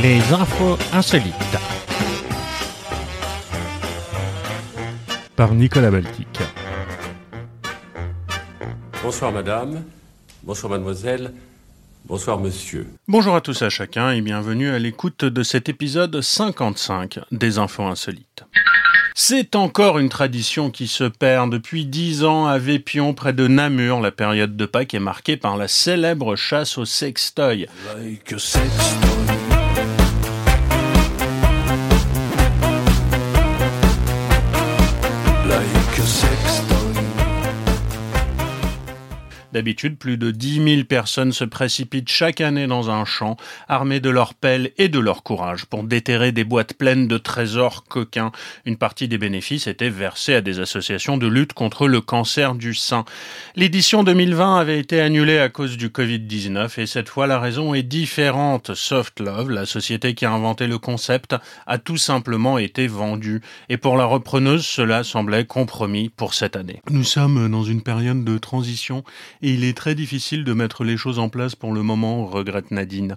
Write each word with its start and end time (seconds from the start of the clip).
Les 0.00 0.20
infos 0.32 0.78
insolites. 0.92 1.34
Par 5.34 5.54
Nicolas 5.54 5.90
Baltic. 5.90 6.28
Bonsoir 9.02 9.32
madame, 9.32 9.82
bonsoir 10.44 10.70
mademoiselle, 10.70 11.32
bonsoir 12.04 12.38
monsieur. 12.38 12.86
Bonjour 13.08 13.34
à 13.34 13.40
tous 13.40 13.62
et 13.62 13.64
à 13.64 13.70
chacun 13.70 14.12
et 14.12 14.20
bienvenue 14.20 14.70
à 14.70 14.78
l'écoute 14.78 15.24
de 15.24 15.42
cet 15.42 15.68
épisode 15.68 16.20
55 16.20 17.18
des 17.32 17.58
infos 17.58 17.82
insolites. 17.82 18.44
C'est 19.16 19.56
encore 19.56 19.98
une 19.98 20.10
tradition 20.10 20.70
qui 20.70 20.86
se 20.86 21.02
perd. 21.02 21.50
Depuis 21.50 21.86
dix 21.86 22.22
ans, 22.22 22.46
à 22.46 22.58
Vépion, 22.58 23.14
près 23.14 23.32
de 23.32 23.48
Namur, 23.48 24.00
la 24.00 24.12
période 24.12 24.56
de 24.56 24.64
Pâques 24.64 24.94
est 24.94 25.00
marquée 25.00 25.36
par 25.36 25.56
la 25.56 25.66
célèbre 25.66 26.36
chasse 26.36 26.78
au 26.78 26.84
sextoy. 26.84 27.66
Like 27.96 28.32
D'habitude, 39.58 39.98
plus 39.98 40.18
de 40.18 40.30
10 40.30 40.62
000 40.76 40.84
personnes 40.84 41.32
se 41.32 41.42
précipitent 41.42 42.08
chaque 42.08 42.40
année 42.40 42.68
dans 42.68 42.90
un 42.92 43.04
champ, 43.04 43.36
armées 43.66 43.98
de 43.98 44.08
leurs 44.08 44.34
pelles 44.34 44.70
et 44.78 44.86
de 44.86 45.00
leur 45.00 45.24
courage, 45.24 45.64
pour 45.64 45.82
déterrer 45.82 46.30
des 46.30 46.44
boîtes 46.44 46.74
pleines 46.74 47.08
de 47.08 47.18
trésors 47.18 47.82
coquins. 47.82 48.30
Une 48.66 48.76
partie 48.76 49.08
des 49.08 49.18
bénéfices 49.18 49.66
était 49.66 49.90
versée 49.90 50.36
à 50.36 50.42
des 50.42 50.60
associations 50.60 51.16
de 51.16 51.26
lutte 51.26 51.54
contre 51.54 51.88
le 51.88 52.00
cancer 52.00 52.54
du 52.54 52.72
sein. 52.72 53.04
L'édition 53.56 54.04
2020 54.04 54.58
avait 54.58 54.78
été 54.78 55.00
annulée 55.00 55.40
à 55.40 55.48
cause 55.48 55.76
du 55.76 55.88
Covid-19 55.88 56.80
et 56.80 56.86
cette 56.86 57.08
fois 57.08 57.26
la 57.26 57.40
raison 57.40 57.74
est 57.74 57.82
différente. 57.82 58.76
Soft 58.76 59.18
Love, 59.18 59.50
la 59.50 59.66
société 59.66 60.14
qui 60.14 60.24
a 60.24 60.30
inventé 60.30 60.68
le 60.68 60.78
concept, 60.78 61.34
a 61.66 61.78
tout 61.78 61.96
simplement 61.96 62.58
été 62.58 62.86
vendue. 62.86 63.40
Et 63.68 63.76
pour 63.76 63.96
la 63.96 64.04
repreneuse, 64.04 64.64
cela 64.64 65.02
semblait 65.02 65.46
compromis 65.46 66.10
pour 66.10 66.34
cette 66.34 66.54
année. 66.54 66.80
Nous 66.88 67.02
sommes 67.02 67.50
dans 67.50 67.64
une 67.64 67.82
période 67.82 68.22
de 68.22 68.38
transition 68.38 69.02
il 69.48 69.64
est 69.64 69.76
très 69.76 69.94
difficile 69.94 70.44
de 70.44 70.52
mettre 70.52 70.84
les 70.84 70.96
choses 70.96 71.18
en 71.18 71.28
place 71.28 71.54
pour 71.54 71.72
le 71.72 71.82
moment, 71.82 72.26
regrette 72.26 72.70
Nadine. 72.70 73.16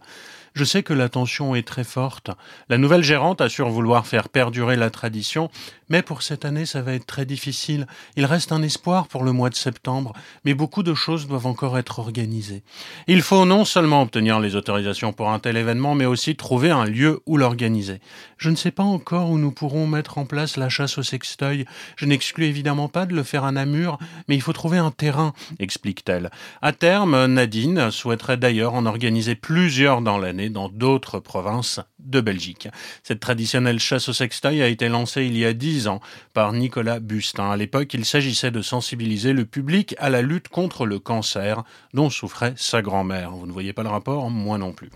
Je 0.53 0.65
sais 0.65 0.83
que 0.83 0.93
la 0.93 1.07
tension 1.07 1.55
est 1.55 1.65
très 1.65 1.85
forte. 1.85 2.29
La 2.67 2.77
nouvelle 2.77 3.03
gérante 3.03 3.39
assure 3.39 3.69
vouloir 3.69 4.05
faire 4.05 4.27
perdurer 4.27 4.75
la 4.75 4.89
tradition, 4.89 5.49
mais 5.87 6.01
pour 6.01 6.23
cette 6.23 6.43
année, 6.43 6.65
ça 6.65 6.81
va 6.81 6.93
être 6.93 7.05
très 7.05 7.25
difficile. 7.25 7.87
Il 8.17 8.25
reste 8.25 8.51
un 8.51 8.61
espoir 8.61 9.07
pour 9.07 9.23
le 9.23 9.31
mois 9.31 9.49
de 9.49 9.55
septembre, 9.55 10.11
mais 10.43 10.53
beaucoup 10.53 10.83
de 10.83 10.93
choses 10.93 11.25
doivent 11.25 11.47
encore 11.47 11.77
être 11.77 11.99
organisées. 11.99 12.63
Il 13.07 13.21
faut 13.21 13.45
non 13.45 13.63
seulement 13.63 14.01
obtenir 14.01 14.41
les 14.41 14.57
autorisations 14.57 15.13
pour 15.13 15.29
un 15.29 15.39
tel 15.39 15.55
événement, 15.55 15.95
mais 15.95 16.05
aussi 16.05 16.35
trouver 16.35 16.69
un 16.69 16.85
lieu 16.85 17.21
où 17.25 17.37
l'organiser. 17.37 18.01
Je 18.37 18.49
ne 18.49 18.55
sais 18.57 18.71
pas 18.71 18.83
encore 18.83 19.29
où 19.29 19.37
nous 19.37 19.51
pourrons 19.51 19.87
mettre 19.87 20.17
en 20.17 20.25
place 20.25 20.57
la 20.57 20.67
chasse 20.67 20.97
au 20.97 21.03
sextoy. 21.03 21.65
Je 21.95 22.05
n'exclus 22.05 22.45
évidemment 22.45 22.89
pas 22.89 23.05
de 23.05 23.15
le 23.15 23.23
faire 23.23 23.45
à 23.45 23.53
Namur, 23.53 23.99
mais 24.27 24.35
il 24.35 24.41
faut 24.41 24.53
trouver 24.53 24.79
un 24.79 24.91
terrain, 24.91 25.33
explique-t-elle. 25.59 26.29
À 26.61 26.73
terme, 26.73 27.25
Nadine 27.27 27.89
souhaiterait 27.89 28.37
d'ailleurs 28.37 28.73
en 28.73 28.85
organiser 28.85 29.35
plusieurs 29.35 30.01
dans 30.01 30.17
l'année 30.17 30.40
dans 30.49 30.69
d'autres 30.69 31.19
provinces 31.19 31.79
de 31.99 32.21
Belgique. 32.21 32.67
Cette 33.03 33.19
traditionnelle 33.19 33.79
chasse 33.79 34.09
au 34.09 34.13
sextoy 34.13 34.61
a 34.61 34.67
été 34.67 34.89
lancée 34.89 35.25
il 35.25 35.37
y 35.37 35.45
a 35.45 35.53
dix 35.53 35.87
ans 35.87 36.01
par 36.33 36.53
Nicolas 36.53 36.99
Bustin. 36.99 37.51
À 37.51 37.57
l'époque, 37.57 37.93
il 37.93 38.05
s'agissait 38.05 38.51
de 38.51 38.61
sensibiliser 38.61 39.33
le 39.33 39.45
public 39.45 39.95
à 39.97 40.09
la 40.09 40.21
lutte 40.21 40.47
contre 40.47 40.85
le 40.85 40.99
cancer 40.99 41.63
dont 41.93 42.09
souffrait 42.09 42.53
sa 42.57 42.81
grand-mère. 42.81 43.31
Vous 43.31 43.47
ne 43.47 43.51
voyez 43.51 43.73
pas 43.73 43.83
le 43.83 43.89
rapport 43.89 44.29
Moi 44.29 44.57
non 44.57 44.73
plus. 44.73 44.89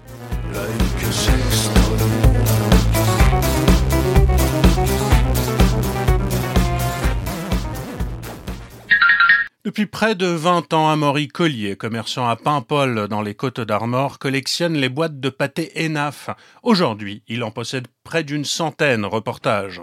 Depuis 9.66 9.88
près 9.88 10.14
de 10.14 10.28
20 10.28 10.74
ans, 10.74 10.92
Amaury 10.92 11.28
Collier, 11.28 11.76
commerçant 11.76 12.28
à 12.28 12.36
Paimpol 12.36 13.08
dans 13.08 13.24
les 13.24 13.34
Côtes 13.34 13.60
d'Armor, 13.60 14.20
collectionne 14.20 14.76
les 14.76 14.90
boîtes 14.90 15.20
de 15.20 15.30
pâté 15.30 15.72
ENAF. 15.76 16.30
Aujourd'hui, 16.62 17.24
il 17.28 17.44
en 17.44 17.50
possède 17.50 17.88
près 18.04 18.24
d'une 18.24 18.46
centaine. 18.46 19.06
Reportage. 19.06 19.82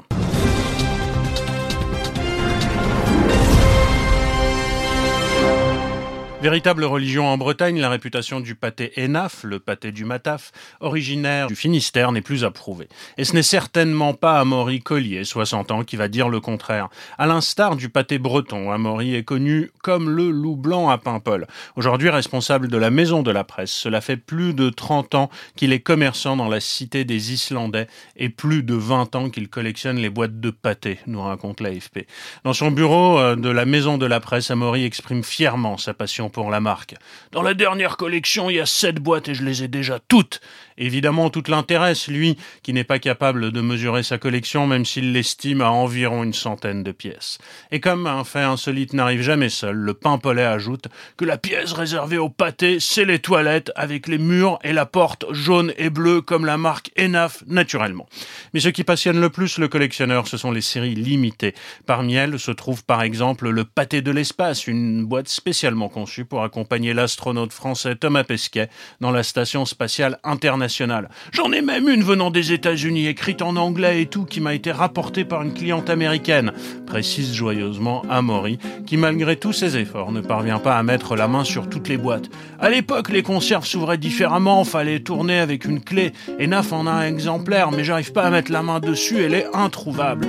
Véritable 6.42 6.82
religion 6.82 7.28
en 7.28 7.38
Bretagne, 7.38 7.80
la 7.80 7.88
réputation 7.88 8.40
du 8.40 8.56
pâté 8.56 8.92
Enaf, 8.98 9.44
le 9.44 9.60
pâté 9.60 9.92
du 9.92 10.04
Mataf, 10.04 10.50
originaire 10.80 11.46
du 11.46 11.54
Finistère, 11.54 12.10
n'est 12.10 12.20
plus 12.20 12.42
approuvée. 12.42 12.88
Et 13.16 13.22
ce 13.22 13.34
n'est 13.34 13.44
certainement 13.44 14.12
pas 14.12 14.40
Amaury 14.40 14.80
Collier, 14.80 15.22
60 15.22 15.70
ans, 15.70 15.84
qui 15.84 15.94
va 15.94 16.08
dire 16.08 16.28
le 16.28 16.40
contraire. 16.40 16.88
À 17.16 17.28
l'instar 17.28 17.76
du 17.76 17.88
pâté 17.90 18.18
breton, 18.18 18.72
Amaury 18.72 19.14
est 19.14 19.22
connu 19.22 19.70
comme 19.84 20.10
le 20.10 20.32
loup 20.32 20.56
blanc 20.56 20.90
à 20.90 20.98
Paimpol. 20.98 21.46
Aujourd'hui 21.76 22.10
responsable 22.10 22.66
de 22.66 22.76
la 22.76 22.90
maison 22.90 23.22
de 23.22 23.30
la 23.30 23.44
presse, 23.44 23.70
cela 23.70 24.00
fait 24.00 24.16
plus 24.16 24.52
de 24.52 24.68
30 24.68 25.14
ans 25.14 25.30
qu'il 25.54 25.72
est 25.72 25.78
commerçant 25.78 26.36
dans 26.36 26.48
la 26.48 26.58
cité 26.58 27.04
des 27.04 27.32
Islandais 27.32 27.86
et 28.16 28.30
plus 28.30 28.64
de 28.64 28.74
20 28.74 29.14
ans 29.14 29.30
qu'il 29.30 29.48
collectionne 29.48 29.98
les 29.98 30.10
boîtes 30.10 30.40
de 30.40 30.50
pâté, 30.50 30.98
nous 31.06 31.22
raconte 31.22 31.60
l'AFP. 31.60 32.08
Dans 32.42 32.52
son 32.52 32.72
bureau 32.72 33.20
euh, 33.20 33.36
de 33.36 33.48
la 33.48 33.64
maison 33.64 33.96
de 33.96 34.06
la 34.06 34.18
presse, 34.18 34.50
Amaury 34.50 34.82
exprime 34.82 35.22
fièrement 35.22 35.76
sa 35.76 35.94
passion 35.94 36.31
pour 36.32 36.50
la 36.50 36.60
marque. 36.60 36.96
Dans 37.30 37.42
la 37.42 37.54
dernière 37.54 37.96
collection, 37.96 38.50
il 38.50 38.56
y 38.56 38.60
a 38.60 38.66
sept 38.66 38.96
boîtes 38.96 39.28
et 39.28 39.34
je 39.34 39.44
les 39.44 39.62
ai 39.62 39.68
déjà 39.68 40.00
toutes. 40.00 40.40
Évidemment, 40.78 41.30
tout 41.30 41.44
l'intéresse, 41.48 42.08
lui, 42.08 42.36
qui 42.62 42.72
n'est 42.72 42.84
pas 42.84 42.98
capable 42.98 43.52
de 43.52 43.60
mesurer 43.60 44.02
sa 44.02 44.18
collection, 44.18 44.66
même 44.66 44.84
s'il 44.84 45.12
l'estime 45.12 45.60
à 45.60 45.70
environ 45.70 46.22
une 46.24 46.32
centaine 46.32 46.82
de 46.82 46.92
pièces. 46.92 47.38
Et 47.70 47.80
comme 47.80 48.06
un 48.06 48.24
fait 48.24 48.40
insolite 48.40 48.92
n'arrive 48.94 49.22
jamais 49.22 49.50
seul, 49.50 49.76
le 49.76 49.94
Paimpolais 49.94 50.44
ajoute 50.44 50.88
que 51.16 51.24
la 51.24 51.38
pièce 51.38 51.72
réservée 51.72 52.18
au 52.18 52.30
pâté, 52.30 52.80
c'est 52.80 53.04
les 53.04 53.18
toilettes, 53.18 53.70
avec 53.76 54.08
les 54.08 54.18
murs 54.18 54.58
et 54.64 54.72
la 54.72 54.86
porte 54.86 55.26
jaune 55.32 55.72
et 55.76 55.90
bleue, 55.90 56.20
comme 56.20 56.46
la 56.46 56.56
marque 56.56 56.90
Enaf, 56.98 57.44
naturellement. 57.46 58.08
Mais 58.54 58.60
ce 58.60 58.68
qui 58.68 58.84
passionne 58.84 59.20
le 59.20 59.30
plus 59.30 59.58
le 59.58 59.68
collectionneur, 59.68 60.26
ce 60.26 60.36
sont 60.36 60.50
les 60.50 60.60
séries 60.60 60.94
limitées. 60.94 61.54
Parmi 61.86 62.14
elles 62.14 62.38
se 62.38 62.50
trouve 62.50 62.84
par 62.84 63.02
exemple 63.02 63.48
le 63.48 63.64
pâté 63.64 64.02
de 64.02 64.10
l'espace, 64.10 64.66
une 64.66 65.04
boîte 65.04 65.28
spécialement 65.28 65.88
conçue 65.88 66.21
pour 66.24 66.42
accompagner 66.42 66.94
l'astronaute 66.94 67.52
français 67.52 67.94
Thomas 67.94 68.24
Pesquet 68.24 68.68
dans 69.00 69.10
la 69.10 69.22
station 69.22 69.64
spatiale 69.64 70.18
internationale. 70.24 71.08
J'en 71.32 71.52
ai 71.52 71.62
même 71.62 71.88
une 71.88 72.02
venant 72.02 72.30
des 72.30 72.52
États-Unis, 72.52 73.06
écrite 73.06 73.42
en 73.42 73.56
anglais 73.56 74.02
et 74.02 74.06
tout, 74.06 74.24
qui 74.24 74.40
m'a 74.40 74.54
été 74.54 74.72
rapportée 74.72 75.24
par 75.24 75.42
une 75.42 75.54
cliente 75.54 75.90
américaine, 75.90 76.52
précise 76.86 77.34
joyeusement 77.34 78.02
Amaury, 78.10 78.58
qui 78.86 78.96
malgré 78.96 79.36
tous 79.36 79.52
ses 79.52 79.76
efforts 79.76 80.12
ne 80.12 80.20
parvient 80.20 80.58
pas 80.58 80.76
à 80.76 80.82
mettre 80.82 81.16
la 81.16 81.28
main 81.28 81.44
sur 81.44 81.68
toutes 81.68 81.88
les 81.88 81.96
boîtes. 81.96 82.30
À 82.60 82.70
l'époque, 82.70 83.10
les 83.10 83.22
conserves 83.22 83.66
s'ouvraient 83.66 83.98
différemment, 83.98 84.64
fallait 84.64 85.00
tourner 85.00 85.38
avec 85.38 85.64
une 85.64 85.80
clé, 85.80 86.12
et 86.38 86.46
Naf 86.46 86.72
en 86.72 86.86
a 86.86 86.92
un 86.92 87.06
exemplaire, 87.06 87.72
mais 87.72 87.84
j'arrive 87.84 88.12
pas 88.12 88.24
à 88.24 88.30
mettre 88.30 88.52
la 88.52 88.62
main 88.62 88.80
dessus, 88.80 89.22
elle 89.22 89.34
est 89.34 89.46
introuvable. 89.54 90.26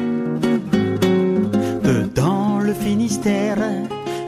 Dans 2.16 2.60
le 2.60 2.74
Finistère, 2.74 3.58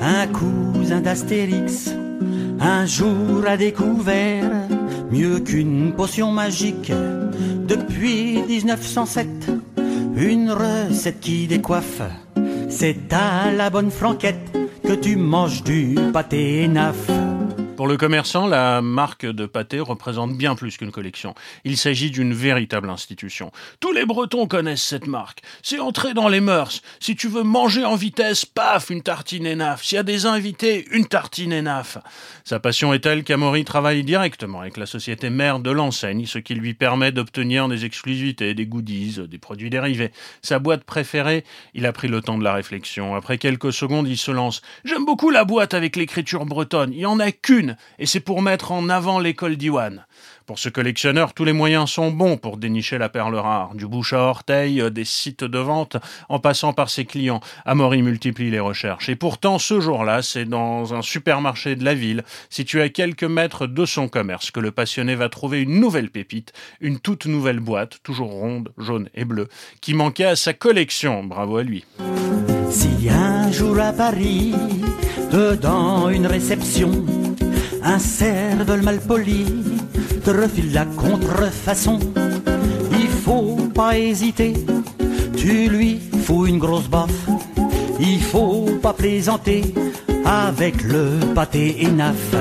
un 0.05 0.27
cousin 0.27 1.01
d'Astérix, 1.01 1.89
un 2.59 2.85
jour 2.85 3.43
a 3.47 3.57
découvert 3.57 4.51
mieux 5.11 5.39
qu'une 5.39 5.93
potion 5.93 6.31
magique. 6.31 6.91
Depuis 7.67 8.39
1907, 8.47 9.27
une 10.15 10.51
recette 10.51 11.19
qui 11.19 11.47
décoiffe. 11.47 12.03
C'est 12.69 13.11
à 13.13 13.51
la 13.51 13.71
bonne 13.71 13.89
franquette 13.89 14.51
que 14.87 14.93
tu 14.93 15.15
manges 15.15 15.63
du 15.63 15.95
pâté 16.13 16.67
naf. 16.67 17.09
Pour 17.75 17.87
le 17.87 17.97
commerçant, 17.97 18.47
la 18.47 18.81
marque 18.81 19.25
de 19.25 19.45
pâté 19.45 19.81
représente 19.81 20.37
bien 20.37 20.55
plus 20.55 20.77
qu'une 20.77 20.91
collection. 20.91 21.35
Il 21.65 21.75
s'agit 21.75 22.09
d'une 22.09 22.33
véritable 22.33 22.89
institution. 22.89 23.51
Tous 23.81 23.91
les 23.91 24.05
Bretons 24.05 24.47
connaissent 24.47 24.81
cette 24.81 25.07
marque. 25.07 25.41
C'est 25.61 25.79
entré 25.79 26.13
dans 26.13 26.29
les 26.29 26.39
mœurs. 26.39 26.81
Si 27.01 27.17
tu 27.17 27.27
veux 27.27 27.43
manger 27.43 27.83
en 27.83 27.95
vitesse, 27.95 28.45
paf, 28.45 28.91
une 28.91 29.01
tartine 29.01 29.45
Enaf. 29.45 29.83
S'il 29.83 29.97
y 29.97 29.99
a 29.99 30.03
des 30.03 30.25
invités, 30.25 30.85
une 30.91 31.05
tartine 31.05 31.51
Enaf. 31.51 31.97
Sa 32.45 32.61
passion 32.61 32.93
est 32.93 32.99
telle 32.99 33.25
qu'Amaury 33.25 33.65
travaille 33.65 34.05
directement 34.05 34.61
avec 34.61 34.77
la 34.77 34.85
société 34.85 35.29
mère 35.29 35.59
de 35.59 35.71
l'enseigne, 35.71 36.25
ce 36.25 36.39
qui 36.39 36.55
lui 36.55 36.75
permet 36.75 37.11
d'obtenir 37.11 37.67
des 37.67 37.83
exclusivités, 37.83 38.53
des 38.53 38.65
goodies, 38.65 39.19
des 39.27 39.37
produits 39.37 39.69
dérivés. 39.69 40.11
Sa 40.41 40.59
boîte 40.59 40.85
préférée, 40.85 41.43
il 41.73 41.85
a 41.85 41.91
pris 41.91 42.07
le 42.07 42.21
temps 42.21 42.37
de 42.37 42.43
la 42.43 42.53
réflexion. 42.53 43.15
Après 43.15 43.37
quelques 43.37 43.73
secondes, 43.73 44.07
il 44.07 44.17
se 44.17 44.31
lance. 44.31 44.61
J'aime 44.85 45.05
beaucoup 45.05 45.29
la 45.29 45.43
boîte 45.43 45.73
avec 45.73 45.97
l'écriture 45.97 46.45
bretonne. 46.45 46.93
Il 46.93 46.99
y 46.99 47.05
en 47.05 47.19
a 47.19 47.33
qu'une 47.33 47.64
et 47.99 48.05
c'est 48.05 48.19
pour 48.19 48.41
mettre 48.41 48.71
en 48.71 48.89
avant 48.89 49.19
l'école 49.19 49.55
d'Iwan. 49.55 50.05
Pour 50.45 50.59
ce 50.59 50.69
collectionneur, 50.69 51.33
tous 51.33 51.43
les 51.43 51.53
moyens 51.53 51.89
sont 51.89 52.11
bons 52.11 52.37
pour 52.37 52.57
dénicher 52.57 52.99
la 52.99 53.09
perle 53.09 53.33
rare. 53.35 53.73
Du 53.73 53.87
bouche 53.87 54.13
à 54.13 54.19
orteil, 54.19 54.79
euh, 54.79 54.91
des 54.91 55.03
sites 55.03 55.43
de 55.43 55.57
vente, 55.57 55.97
en 56.29 56.37
passant 56.37 56.71
par 56.71 56.91
ses 56.91 57.05
clients. 57.05 57.39
Amaury 57.65 58.03
multiplie 58.03 58.51
les 58.51 58.59
recherches. 58.59 59.09
Et 59.09 59.15
pourtant, 59.15 59.57
ce 59.57 59.79
jour-là, 59.79 60.21
c'est 60.21 60.45
dans 60.45 60.93
un 60.93 61.01
supermarché 61.01 61.75
de 61.75 61.83
la 61.83 61.95
ville, 61.95 62.23
situé 62.51 62.83
à 62.83 62.89
quelques 62.89 63.23
mètres 63.23 63.65
de 63.65 63.85
son 63.85 64.07
commerce, 64.07 64.51
que 64.51 64.59
le 64.59 64.69
passionné 64.69 65.15
va 65.15 65.29
trouver 65.29 65.61
une 65.63 65.79
nouvelle 65.79 66.11
pépite, 66.11 66.53
une 66.79 66.99
toute 66.99 67.25
nouvelle 67.25 67.59
boîte, 67.59 67.97
toujours 68.03 68.29
ronde, 68.29 68.71
jaune 68.77 69.09
et 69.15 69.25
bleue, 69.25 69.47
qui 69.81 69.95
manquait 69.95 70.25
à 70.25 70.35
sa 70.35 70.53
collection. 70.53 71.23
Bravo 71.23 71.57
à 71.57 71.63
lui. 71.63 71.85
Si 72.69 73.09
un 73.09 73.51
jour 73.51 73.79
à 73.79 73.93
Paris, 73.93 74.53
dedans 75.31 76.09
une 76.09 76.27
réception, 76.27 76.91
un 77.85 77.99
cerveau 77.99 78.77
mal 78.81 78.99
poli 78.99 79.45
te 80.23 80.31
refile 80.31 80.73
la 80.73 80.85
contrefaçon. 80.85 81.99
Il 82.91 83.07
faut 83.07 83.69
pas 83.73 83.97
hésiter, 83.97 84.53
tu 85.37 85.69
lui 85.69 86.01
fous 86.23 86.47
une 86.47 86.57
grosse 86.57 86.89
baffe. 86.89 87.29
Il 87.99 88.21
faut 88.21 88.65
pas 88.81 88.93
plaisanter 88.93 89.73
avec 90.25 90.83
le 90.83 91.19
pâté 91.33 91.77
Enaf. 91.85 92.35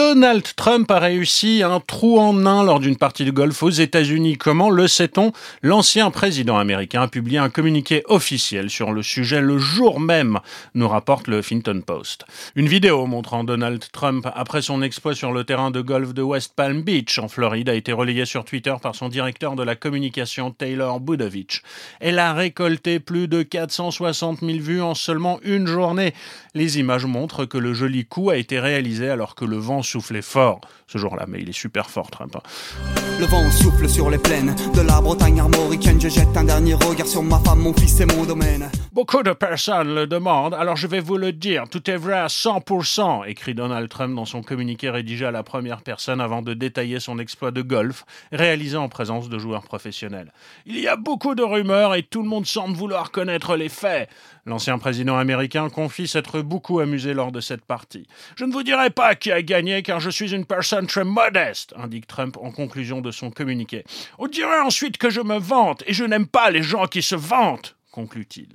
Donald 0.00 0.44
Trump 0.56 0.90
a 0.90 0.98
réussi 0.98 1.62
un 1.62 1.78
trou 1.78 2.18
en 2.18 2.46
un 2.46 2.64
lors 2.64 2.80
d'une 2.80 2.96
partie 2.96 3.26
de 3.26 3.30
golf 3.30 3.62
aux 3.62 3.68
États-Unis. 3.68 4.38
Comment 4.38 4.70
le 4.70 4.88
sait-on? 4.88 5.30
L'ancien 5.60 6.10
président 6.10 6.56
américain 6.56 7.02
a 7.02 7.08
publié 7.08 7.36
un 7.36 7.50
communiqué 7.50 8.02
officiel 8.06 8.70
sur 8.70 8.92
le 8.92 9.02
sujet 9.02 9.42
le 9.42 9.58
jour 9.58 10.00
même, 10.00 10.40
nous 10.74 10.88
rapporte 10.88 11.28
le 11.28 11.40
Huffington 11.40 11.82
Post. 11.86 12.24
Une 12.56 12.66
vidéo 12.66 13.04
montrant 13.04 13.44
Donald 13.44 13.84
Trump 13.92 14.26
après 14.34 14.62
son 14.62 14.80
exploit 14.80 15.14
sur 15.14 15.32
le 15.32 15.44
terrain 15.44 15.70
de 15.70 15.82
golf 15.82 16.14
de 16.14 16.22
West 16.22 16.54
Palm 16.56 16.80
Beach 16.80 17.18
en 17.18 17.28
Floride 17.28 17.68
a 17.68 17.74
été 17.74 17.92
relayée 17.92 18.24
sur 18.24 18.46
Twitter 18.46 18.74
par 18.80 18.94
son 18.94 19.10
directeur 19.10 19.54
de 19.54 19.62
la 19.62 19.76
communication 19.76 20.50
Taylor 20.50 20.98
Budovich. 20.98 21.60
Elle 22.00 22.18
a 22.18 22.32
récolté 22.32 23.00
plus 23.00 23.28
de 23.28 23.42
460 23.42 24.40
000 24.40 24.60
vues 24.60 24.80
en 24.80 24.94
seulement 24.94 25.40
une 25.42 25.66
journée. 25.66 26.14
Les 26.54 26.78
images 26.78 27.04
montrent 27.04 27.44
que 27.44 27.58
le 27.58 27.74
joli 27.74 28.06
coup 28.06 28.30
a 28.30 28.38
été 28.38 28.58
réalisé 28.58 29.10
alors 29.10 29.34
que 29.34 29.44
le 29.44 29.58
vent 29.58 29.82
soufflait 29.90 30.22
fort 30.22 30.60
ce 30.86 30.98
jour-là, 30.98 31.24
mais 31.28 31.40
il 31.40 31.48
est 31.48 31.52
super 31.52 31.90
fort 31.90 32.10
Trump. 32.10 32.36
Hein. 32.36 32.42
Le 33.18 33.26
vent 33.26 33.50
souffle 33.50 33.88
sur 33.88 34.10
les 34.10 34.18
plaines 34.18 34.54
de 34.74 34.80
la 34.80 35.00
Bretagne 35.00 35.40
armoricaine. 35.40 36.00
Je 36.00 36.08
jette 36.08 36.36
un 36.36 36.44
dernier 36.44 36.74
regard 36.74 37.06
sur 37.06 37.22
ma 37.22 37.38
femme, 37.38 37.60
mon 37.60 37.74
fils 37.74 38.00
et 38.00 38.06
mon 38.06 38.24
domaine. 38.24 38.70
Beaucoup 38.92 39.22
de 39.22 39.32
personnes 39.32 39.94
le 39.94 40.06
demandent, 40.06 40.54
alors 40.54 40.76
je 40.76 40.86
vais 40.86 41.00
vous 41.00 41.16
le 41.16 41.32
dire. 41.32 41.68
Tout 41.70 41.90
est 41.90 41.96
vrai 41.96 42.18
à 42.18 42.26
100%, 42.26 43.28
écrit 43.28 43.54
Donald 43.54 43.88
Trump 43.88 44.14
dans 44.14 44.24
son 44.24 44.42
communiqué 44.42 44.90
rédigé 44.90 45.26
à 45.26 45.30
la 45.30 45.42
première 45.42 45.82
personne 45.82 46.20
avant 46.20 46.42
de 46.42 46.54
détailler 46.54 46.98
son 46.98 47.18
exploit 47.18 47.50
de 47.50 47.62
golf, 47.62 48.04
réalisé 48.32 48.76
en 48.76 48.88
présence 48.88 49.28
de 49.28 49.38
joueurs 49.38 49.62
professionnels. 49.62 50.32
Il 50.66 50.78
y 50.78 50.88
a 50.88 50.96
beaucoup 50.96 51.34
de 51.34 51.42
rumeurs 51.42 51.94
et 51.94 52.02
tout 52.02 52.22
le 52.22 52.28
monde 52.28 52.46
semble 52.46 52.74
vouloir 52.74 53.10
connaître 53.10 53.56
les 53.56 53.68
faits. 53.68 54.08
L'ancien 54.46 54.78
président 54.78 55.18
américain 55.18 55.68
confie 55.68 56.08
s'être 56.08 56.40
beaucoup 56.40 56.80
amusé 56.80 57.12
lors 57.12 57.30
de 57.30 57.40
cette 57.40 57.64
partie. 57.64 58.06
Je 58.36 58.44
ne 58.44 58.52
vous 58.52 58.62
dirai 58.62 58.90
pas 58.90 59.14
qui 59.14 59.30
a 59.30 59.42
gagné 59.42 59.79
car 59.82 60.00
je 60.00 60.10
suis 60.10 60.34
une 60.34 60.44
personne 60.44 60.86
très 60.86 61.04
modeste, 61.04 61.74
indique 61.76 62.06
Trump 62.06 62.36
en 62.40 62.50
conclusion 62.50 63.00
de 63.00 63.10
son 63.10 63.30
communiqué. 63.30 63.84
On 64.18 64.26
dirait 64.26 64.60
ensuite 64.60 64.98
que 64.98 65.10
je 65.10 65.20
me 65.20 65.38
vante 65.38 65.82
et 65.86 65.92
je 65.92 66.04
n'aime 66.04 66.26
pas 66.26 66.50
les 66.50 66.62
gens 66.62 66.86
qui 66.86 67.02
se 67.02 67.14
vantent, 67.14 67.76
conclut-il. 67.90 68.48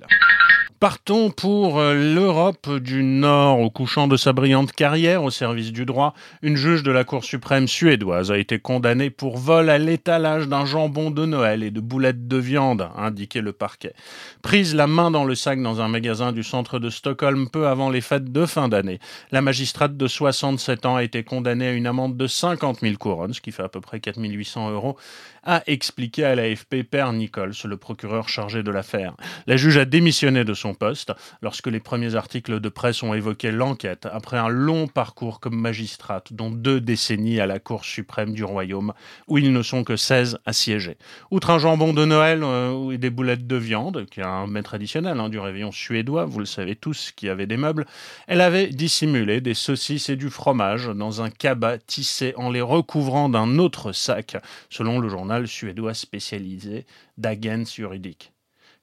Partons 0.78 1.30
pour 1.30 1.78
euh, 1.78 1.94
l'Europe 1.94 2.70
du 2.76 3.02
Nord. 3.02 3.60
Au 3.60 3.70
couchant 3.70 4.08
de 4.08 4.18
sa 4.18 4.34
brillante 4.34 4.72
carrière 4.72 5.24
au 5.24 5.30
service 5.30 5.72
du 5.72 5.86
droit, 5.86 6.12
une 6.42 6.56
juge 6.56 6.82
de 6.82 6.90
la 6.90 7.02
Cour 7.02 7.24
suprême 7.24 7.66
suédoise 7.66 8.30
a 8.30 8.36
été 8.36 8.58
condamnée 8.58 9.08
pour 9.08 9.38
vol 9.38 9.70
à 9.70 9.78
l'étalage 9.78 10.48
d'un 10.48 10.66
jambon 10.66 11.10
de 11.10 11.24
Noël 11.24 11.62
et 11.62 11.70
de 11.70 11.80
boulettes 11.80 12.28
de 12.28 12.36
viande, 12.36 12.82
a 12.94 13.06
indiqué 13.06 13.40
le 13.40 13.54
parquet. 13.54 13.94
Prise 14.42 14.74
la 14.74 14.86
main 14.86 15.10
dans 15.10 15.24
le 15.24 15.34
sac 15.34 15.62
dans 15.62 15.80
un 15.80 15.88
magasin 15.88 16.32
du 16.32 16.42
centre 16.42 16.78
de 16.78 16.90
Stockholm 16.90 17.48
peu 17.48 17.68
avant 17.68 17.88
les 17.88 18.02
fêtes 18.02 18.30
de 18.30 18.44
fin 18.44 18.68
d'année, 18.68 18.98
la 19.30 19.40
magistrate 19.40 19.96
de 19.96 20.06
67 20.06 20.84
ans 20.84 20.96
a 20.96 21.04
été 21.04 21.24
condamnée 21.24 21.68
à 21.68 21.72
une 21.72 21.86
amende 21.86 22.18
de 22.18 22.26
50 22.26 22.80
000 22.80 22.96
couronnes, 22.96 23.32
ce 23.32 23.40
qui 23.40 23.50
fait 23.50 23.62
à 23.62 23.70
peu 23.70 23.80
près 23.80 24.00
4 24.00 24.20
800 24.20 24.72
euros, 24.72 24.98
a 25.42 25.62
expliqué 25.66 26.24
à 26.24 26.34
l'AFP 26.34 26.82
Père 26.82 27.14
Nichols, 27.14 27.54
le 27.64 27.76
procureur 27.78 28.28
chargé 28.28 28.62
de 28.62 28.70
l'affaire. 28.70 29.14
La 29.46 29.56
juge 29.56 29.76
a 29.76 29.84
démissionné 29.84 30.44
de 30.44 30.54
son 30.54 30.74
poste 30.74 31.12
lorsque 31.42 31.66
les 31.66 31.80
premiers 31.80 32.14
articles 32.14 32.60
de 32.60 32.68
presse 32.68 33.02
ont 33.02 33.14
évoqué 33.14 33.50
l'enquête 33.50 34.06
après 34.10 34.38
un 34.38 34.48
long 34.48 34.86
parcours 34.88 35.40
comme 35.40 35.58
magistrate, 35.58 36.32
dont 36.32 36.50
deux 36.50 36.80
décennies 36.80 37.40
à 37.40 37.46
la 37.46 37.58
Cour 37.58 37.84
suprême 37.84 38.32
du 38.32 38.44
Royaume, 38.44 38.92
où 39.28 39.38
ils 39.38 39.52
ne 39.52 39.62
sont 39.62 39.84
que 39.84 39.96
16 39.96 40.38
à 40.44 40.52
siéger. 40.52 40.96
Outre 41.30 41.50
un 41.50 41.58
jambon 41.58 41.92
de 41.92 42.04
Noël 42.04 42.42
euh, 42.42 42.90
et 42.90 42.98
des 42.98 43.10
boulettes 43.10 43.46
de 43.46 43.56
viande, 43.56 44.06
qui 44.06 44.20
est 44.20 44.24
un 44.24 44.46
mets 44.46 44.62
traditionnel 44.62 45.18
hein, 45.20 45.28
du 45.28 45.38
réveillon 45.38 45.72
suédois, 45.72 46.24
vous 46.24 46.40
le 46.40 46.46
savez 46.46 46.76
tous 46.76 47.12
qui 47.14 47.28
avait 47.28 47.46
des 47.46 47.56
meubles, 47.56 47.86
elle 48.26 48.40
avait 48.40 48.68
dissimulé 48.68 49.40
des 49.40 49.54
saucisses 49.54 50.08
et 50.08 50.16
du 50.16 50.30
fromage 50.30 50.86
dans 50.86 51.22
un 51.22 51.30
cabas 51.30 51.78
tissé 51.78 52.34
en 52.36 52.50
les 52.50 52.60
recouvrant 52.60 53.28
d'un 53.28 53.58
autre 53.58 53.92
sac, 53.92 54.36
selon 54.70 54.98
le 54.98 55.08
journal 55.08 55.46
suédois 55.46 55.94
spécialisé 55.94 56.86
d'Agens 57.18 57.74
juridique. 57.74 58.32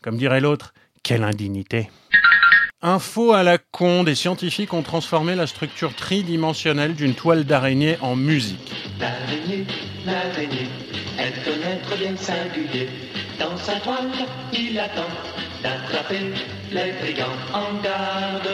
Comme 0.04 0.18
dirait 0.18 0.42
l'autre, 0.42 0.74
quelle 1.02 1.24
indignité 1.24 1.90
Info 2.82 3.32
à 3.32 3.44
la 3.44 3.58
con, 3.58 4.04
des 4.04 4.16
scientifiques 4.16 4.74
ont 4.74 4.82
transformé 4.82 5.34
la 5.34 5.48
structure 5.48 5.96
tridimensionnelle 5.96 6.94
d'une 6.94 7.16
toile 7.16 7.46
d'araignée 7.46 7.98
en 8.02 8.18
musique. 8.18 8.74
L'araignée, 9.00 9.66
l'araignée, 10.06 10.68
elle 11.18 11.34
connaît 11.46 11.80
bien 11.98 12.18
singulier. 12.18 12.90
Dans 13.40 13.56
sa 13.56 13.80
toile, 13.80 14.12
il 14.52 14.78
attend 14.78 15.08
d'attraper 15.64 16.34
les 16.74 16.92
brigands 17.02 17.40
en 17.54 17.82
garde, 17.82 18.50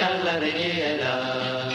car 0.00 0.24
l'araignée 0.24 0.80
est 0.80 0.98
là. 1.04 1.73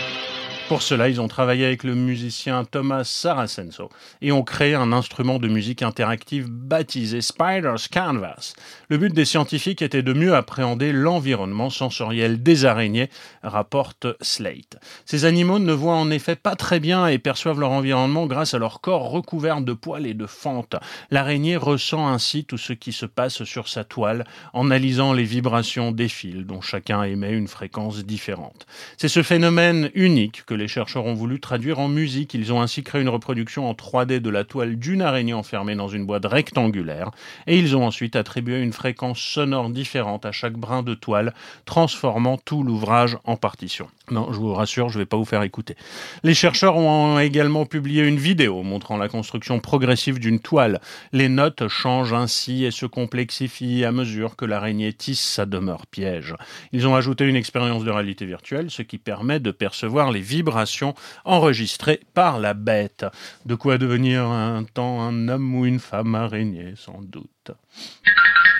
Pour 0.70 0.84
cela, 0.84 1.10
ils 1.10 1.20
ont 1.20 1.28
travaillé 1.28 1.66
avec 1.66 1.84
le 1.84 1.96
musicien 1.96 2.64
Thomas 2.64 3.04
Saracenso 3.04 3.90
et 4.22 4.32
ont 4.32 4.44
créé 4.44 4.76
un 4.76 4.92
instrument 4.94 5.40
de 5.40 5.48
musique 5.48 5.82
interactive 5.82 6.48
baptisé 6.48 7.22
Spider's 7.22 7.88
Canvas. 7.88 8.54
Le 8.88 9.00
but 9.00 9.12
des 9.12 9.26
scientifiques 9.26 9.82
était 9.82 10.04
de 10.04 10.14
mieux 10.14 10.36
appréhender 10.36 10.92
l'environnement 10.92 11.72
sensoriel 11.72 12.44
des 12.44 12.66
araignées, 12.66 13.10
rapporte 13.42 14.06
Slate. 14.22 14.78
Ces 15.06 15.26
animaux 15.26 15.58
ne 15.58 15.74
voient 15.74 15.96
en 15.96 16.12
effet 16.12 16.36
pas 16.36 16.56
très 16.56 16.80
bien 16.80 17.08
et 17.08 17.18
perçoivent 17.18 17.60
leur 17.60 17.72
environnement 17.72 18.28
grâce 18.28 18.54
à 18.54 18.60
leur 18.60 18.80
corps 18.80 19.10
recouvert 19.10 19.62
de 19.62 19.74
poils 19.74 20.06
et 20.06 20.14
de 20.14 20.28
fentes. 20.28 20.76
L'araignée 21.10 21.58
ressent 21.58 22.08
ainsi 22.08 22.46
tout 22.46 22.60
ce 22.60 22.74
qui 22.74 22.92
se 22.92 23.08
passe 23.08 23.44
sur 23.44 23.70
sa 23.70 23.86
toile 23.86 24.24
analysant 24.54 25.14
les 25.14 25.24
vibrations 25.24 25.92
des 25.92 26.10
fils 26.10 26.46
dont 26.46 26.62
chacun 26.62 27.02
émet 27.02 27.32
une 27.32 27.48
fréquence 27.48 28.06
différente. 28.06 28.68
C'est 28.98 29.08
ce 29.08 29.24
phénomène 29.24 29.90
unique 29.96 30.44
que 30.46 30.59
les 30.60 30.68
chercheurs 30.68 31.06
ont 31.06 31.16
voulu 31.16 31.40
traduire 31.40 31.80
en 31.80 31.88
musique. 31.88 32.34
Ils 32.36 32.54
ont 32.54 32.62
ainsi 32.62 32.84
créé 32.84 33.02
une 33.02 33.10
reproduction 33.10 33.68
en 33.68 33.74
3D 33.74 34.20
de 34.20 34.30
la 34.30 34.44
toile 34.44 34.76
d'une 34.76 35.02
araignée 35.02 35.34
enfermée 35.34 35.76
dans 35.76 35.88
une 35.88 36.06
boîte 36.06 36.26
rectangulaire 36.26 37.10
et 37.48 37.58
ils 37.58 37.76
ont 37.76 37.86
ensuite 37.86 38.16
attribué 38.16 38.62
une 38.62 38.74
fréquence 38.74 39.20
sonore 39.20 39.70
différente 39.70 40.26
à 40.26 40.32
chaque 40.32 40.54
brin 40.54 40.84
de 40.84 40.94
toile, 40.94 41.34
transformant 41.66 42.38
tout 42.38 42.62
l'ouvrage 42.64 43.18
en 43.24 43.38
partition. 43.38 43.88
Non, 44.12 44.32
je 44.32 44.38
vous 44.38 44.54
rassure, 44.54 44.90
je 44.90 44.98
ne 44.98 45.04
vais 45.04 45.06
pas 45.06 45.18
vous 45.18 45.26
faire 45.26 45.44
écouter. 45.44 45.76
Les 46.24 46.34
chercheurs 46.34 46.78
ont 46.78 47.20
également 47.20 47.66
publié 47.66 48.04
une 48.04 48.18
vidéo 48.18 48.64
montrant 48.64 48.98
la 48.98 49.10
construction 49.10 49.60
progressive 49.60 50.20
d'une 50.20 50.40
toile. 50.40 50.82
Les 51.12 51.30
notes 51.30 51.68
changent 51.68 52.14
ainsi 52.14 52.66
et 52.66 52.72
se 52.72 52.86
complexifient 52.86 53.86
à 53.86 53.92
mesure 53.92 54.36
que 54.36 54.46
l'araignée 54.46 54.94
tisse 54.94 55.22
sa 55.22 55.46
demeure 55.46 55.86
piège. 55.88 56.36
Ils 56.72 56.88
ont 56.88 56.96
ajouté 56.96 57.26
une 57.26 57.36
expérience 57.36 57.84
de 57.84 57.92
réalité 57.92 58.26
virtuelle, 58.26 58.72
ce 58.72 58.82
qui 58.82 58.98
permet 58.98 59.40
de 59.40 59.52
percevoir 59.52 60.12
les 60.12 60.22
vibrations 60.22 60.94
enregistrées 61.26 62.02
par 62.14 62.40
la 62.40 62.54
bête. 62.54 63.06
De 63.46 63.56
quoi 63.56 63.78
devenir 63.78 64.26
un 64.26 64.64
temps 64.64 65.02
un 65.02 65.28
homme 65.28 65.56
ou 65.56 65.66
une 65.66 65.80
femme 65.80 66.16
araignée, 66.16 66.74
sans 66.76 67.02
doute. 67.02 67.39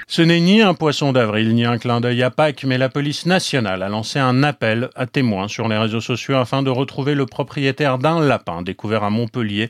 Ce 0.08 0.24
n'est 0.24 0.40
ni 0.40 0.62
un 0.62 0.74
poisson 0.74 1.14
d'avril, 1.14 1.54
ni 1.54 1.66
un 1.66 1.78
clin 1.78 2.02
d'œil 2.02 2.24
à 2.24 2.32
Pâques, 2.32 2.64
mais 2.64 2.80
la 2.80 2.90
police 2.90 3.28
nationale 3.28 3.84
a 3.84 3.90
lancé 3.90 4.18
un 4.18 4.42
appel 4.42 4.90
à 4.96 5.06
témoins 5.06 5.48
sur 5.48 5.68
les 5.68 5.78
réseaux 5.78 6.02
sociaux 6.02 6.38
afin 6.38 6.64
de 6.64 6.72
retrouver 6.72 7.14
le 7.14 7.28
propriétaire 7.28 8.00
d'un 8.00 8.20
lapin 8.20 8.64
découvert 8.64 9.04
à 9.04 9.12
Montpellier 9.12 9.70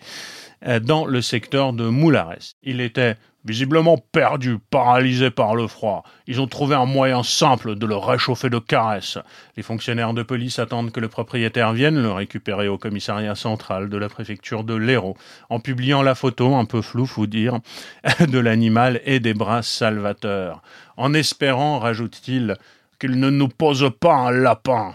euh, 0.66 0.80
dans 0.80 1.06
le 1.06 1.22
secteur 1.22 1.74
de 1.74 1.90
Moulares. 1.90 2.56
Il 2.64 2.80
était 2.80 3.18
Visiblement 3.50 3.98
perdu, 3.98 4.60
paralysé 4.70 5.32
par 5.32 5.56
le 5.56 5.66
froid, 5.66 6.04
ils 6.28 6.40
ont 6.40 6.46
trouvé 6.46 6.76
un 6.76 6.86
moyen 6.86 7.24
simple 7.24 7.74
de 7.74 7.88
le 7.88 7.96
réchauffer 7.96 8.52
de 8.52 8.60
caresses. 8.60 9.18
Les 9.58 9.64
fonctionnaires 9.64 10.14
de 10.14 10.22
police 10.22 10.60
attendent 10.60 10.92
que 10.92 11.00
le 11.00 11.08
propriétaire 11.08 11.74
vienne 11.74 12.00
le 12.00 12.12
récupérer 12.12 12.68
au 12.68 12.78
commissariat 12.78 13.34
central 13.34 13.90
de 13.90 13.98
la 13.98 14.08
préfecture 14.08 14.64
de 14.64 14.76
l'Hérault, 14.76 15.18
en 15.50 15.60
publiant 15.60 16.04
la 16.04 16.14
photo, 16.14 16.54
un 16.54 16.66
peu 16.66 16.84
floue, 16.84 17.08
faut 17.08 17.26
dire, 17.26 17.58
de 18.20 18.38
l'animal 18.38 19.02
et 19.04 19.20
des 19.20 19.34
bras 19.34 19.64
salvateurs. 19.64 20.62
En 20.96 21.16
espérant, 21.16 21.80
rajoute-t-il, 21.80 22.56
qu'il 23.00 23.20
ne 23.20 23.32
nous 23.32 23.48
pose 23.48 23.90
pas 24.00 24.14
un 24.14 24.32
lapin. 24.32 24.94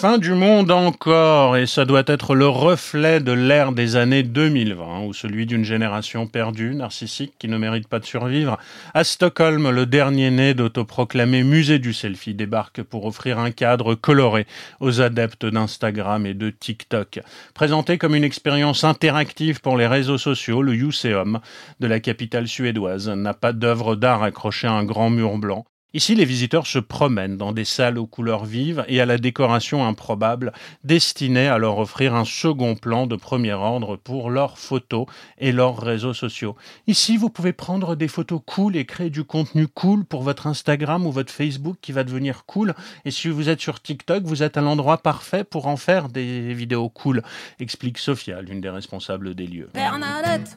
Fin 0.00 0.16
du 0.16 0.32
monde 0.32 0.70
encore, 0.70 1.58
et 1.58 1.66
ça 1.66 1.84
doit 1.84 2.04
être 2.06 2.34
le 2.34 2.48
reflet 2.48 3.20
de 3.20 3.32
l'ère 3.32 3.72
des 3.72 3.96
années 3.96 4.22
2020, 4.22 5.02
ou 5.02 5.12
celui 5.12 5.44
d'une 5.44 5.62
génération 5.62 6.26
perdue, 6.26 6.74
narcissique, 6.74 7.34
qui 7.38 7.48
ne 7.48 7.58
mérite 7.58 7.86
pas 7.86 7.98
de 7.98 8.06
survivre. 8.06 8.56
À 8.94 9.04
Stockholm, 9.04 9.68
le 9.68 9.84
dernier 9.84 10.30
né 10.30 10.54
d'autoproclamé 10.54 11.42
musée 11.42 11.78
du 11.78 11.92
selfie 11.92 12.32
débarque 12.32 12.82
pour 12.82 13.04
offrir 13.04 13.38
un 13.38 13.50
cadre 13.50 13.94
coloré 13.94 14.46
aux 14.80 15.02
adeptes 15.02 15.44
d'Instagram 15.44 16.24
et 16.24 16.32
de 16.32 16.48
TikTok. 16.48 17.20
Présenté 17.52 17.98
comme 17.98 18.14
une 18.14 18.24
expérience 18.24 18.84
interactive 18.84 19.60
pour 19.60 19.76
les 19.76 19.86
réseaux 19.86 20.16
sociaux, 20.16 20.62
le 20.62 20.72
Museum 20.72 21.40
de 21.78 21.86
la 21.86 22.00
capitale 22.00 22.48
suédoise 22.48 23.10
n'a 23.10 23.34
pas 23.34 23.52
d'œuvre 23.52 23.96
d'art 23.96 24.22
accrochée 24.22 24.66
à 24.66 24.72
un 24.72 24.84
grand 24.84 25.10
mur 25.10 25.36
blanc. 25.36 25.66
Ici, 25.92 26.14
les 26.14 26.24
visiteurs 26.24 26.68
se 26.68 26.78
promènent 26.78 27.36
dans 27.36 27.50
des 27.50 27.64
salles 27.64 27.98
aux 27.98 28.06
couleurs 28.06 28.44
vives 28.44 28.84
et 28.86 29.00
à 29.00 29.06
la 29.06 29.18
décoration 29.18 29.84
improbable, 29.84 30.52
destinées 30.84 31.48
à 31.48 31.58
leur 31.58 31.78
offrir 31.78 32.14
un 32.14 32.24
second 32.24 32.76
plan 32.76 33.08
de 33.08 33.16
premier 33.16 33.54
ordre 33.54 33.96
pour 33.96 34.30
leurs 34.30 34.56
photos 34.56 35.06
et 35.38 35.50
leurs 35.50 35.78
réseaux 35.78 36.14
sociaux. 36.14 36.54
Ici, 36.86 37.16
vous 37.16 37.28
pouvez 37.28 37.52
prendre 37.52 37.96
des 37.96 38.06
photos 38.06 38.40
cool 38.46 38.76
et 38.76 38.86
créer 38.86 39.10
du 39.10 39.24
contenu 39.24 39.66
cool 39.66 40.04
pour 40.04 40.22
votre 40.22 40.46
Instagram 40.46 41.06
ou 41.06 41.10
votre 41.10 41.32
Facebook 41.32 41.76
qui 41.82 41.90
va 41.90 42.04
devenir 42.04 42.44
cool. 42.44 42.74
Et 43.04 43.10
si 43.10 43.28
vous 43.28 43.48
êtes 43.48 43.60
sur 43.60 43.82
TikTok, 43.82 44.22
vous 44.22 44.44
êtes 44.44 44.56
à 44.56 44.60
l'endroit 44.60 44.98
parfait 44.98 45.42
pour 45.42 45.66
en 45.66 45.76
faire 45.76 46.08
des 46.08 46.54
vidéos 46.54 46.88
cool, 46.88 47.24
explique 47.58 47.98
Sophia, 47.98 48.40
l'une 48.42 48.60
des 48.60 48.70
responsables 48.70 49.34
des 49.34 49.46
lieux. 49.48 49.70
Bernadette, 49.74 50.56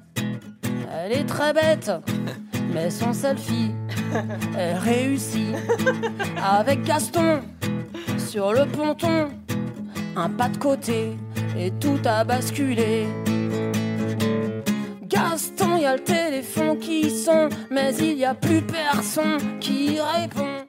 elle 0.92 1.12
est 1.12 1.26
très 1.26 1.54
bête, 1.54 1.92
mais 2.74 2.90
son 2.90 3.14
selfie 3.14 3.72
est 4.58 4.78
réussi. 4.78 5.48
Avec 6.42 6.84
Gaston 6.84 7.42
sur 8.18 8.54
le 8.54 8.66
ponton, 8.66 9.30
un 10.16 10.30
pas 10.30 10.50
de 10.50 10.58
côté 10.58 11.18
et 11.58 11.72
tout 11.80 12.00
a 12.06 12.24
basculé. 12.24 13.08
Gaston, 15.04 15.78
y 15.78 15.86
a 15.86 15.96
le 15.96 16.04
téléphone 16.04 16.80
qui 16.80 17.10
sonne, 17.10 17.50
mais 17.70 17.94
il 17.96 18.18
y 18.18 18.26
a 18.26 18.34
plus 18.34 18.62
personne 18.62 19.60
qui 19.60 20.00
répond. 20.00 20.63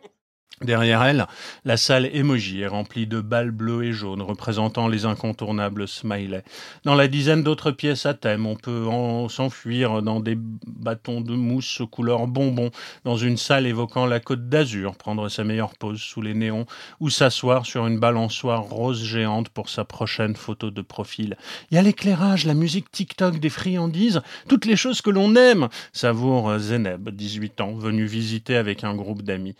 Derrière 0.64 1.02
elle, 1.02 1.26
la 1.64 1.76
salle 1.76 2.06
emoji 2.06 2.62
est 2.62 2.66
remplie 2.66 3.06
de 3.06 3.20
balles 3.20 3.50
bleues 3.50 3.84
et 3.84 3.92
jaunes 3.92 4.22
représentant 4.22 4.88
les 4.88 5.04
incontournables 5.04 5.86
smileys. 5.86 6.42
Dans 6.84 6.94
la 6.94 7.06
dizaine 7.06 7.42
d'autres 7.42 7.70
pièces 7.70 8.06
à 8.06 8.14
thème, 8.14 8.46
on 8.46 8.56
peut 8.56 8.86
s'enfuir 9.28 10.00
dans 10.02 10.20
des 10.20 10.36
bâtons 10.36 11.20
de 11.20 11.34
mousse 11.34 11.82
couleur 11.90 12.26
bonbon, 12.26 12.70
dans 13.04 13.16
une 13.16 13.36
salle 13.36 13.66
évoquant 13.66 14.06
la 14.06 14.20
côte 14.20 14.48
d'Azur, 14.48 14.96
prendre 14.96 15.28
sa 15.28 15.44
meilleure 15.44 15.74
pose 15.74 16.00
sous 16.00 16.22
les 16.22 16.34
néons, 16.34 16.66
ou 16.98 17.10
s'asseoir 17.10 17.66
sur 17.66 17.86
une 17.86 17.98
balançoire 17.98 18.62
rose 18.62 19.04
géante 19.04 19.50
pour 19.50 19.68
sa 19.68 19.84
prochaine 19.84 20.34
photo 20.34 20.70
de 20.70 20.82
profil. 20.82 21.36
Il 21.70 21.74
y 21.74 21.78
a 21.78 21.82
l'éclairage, 21.82 22.46
la 22.46 22.54
musique 22.54 22.90
TikTok, 22.90 23.38
des 23.38 23.50
friandises, 23.50 24.22
toutes 24.48 24.64
les 24.64 24.76
choses 24.76 25.02
que 25.02 25.10
l'on 25.10 25.34
aime, 25.36 25.68
savoure 25.92 26.58
Zeneb, 26.58 27.10
18 27.10 27.60
ans, 27.60 27.74
venu 27.74 28.06
visiter 28.06 28.56
avec 28.56 28.82
un 28.84 28.94
groupe 28.94 29.22
d'amis. 29.22 29.56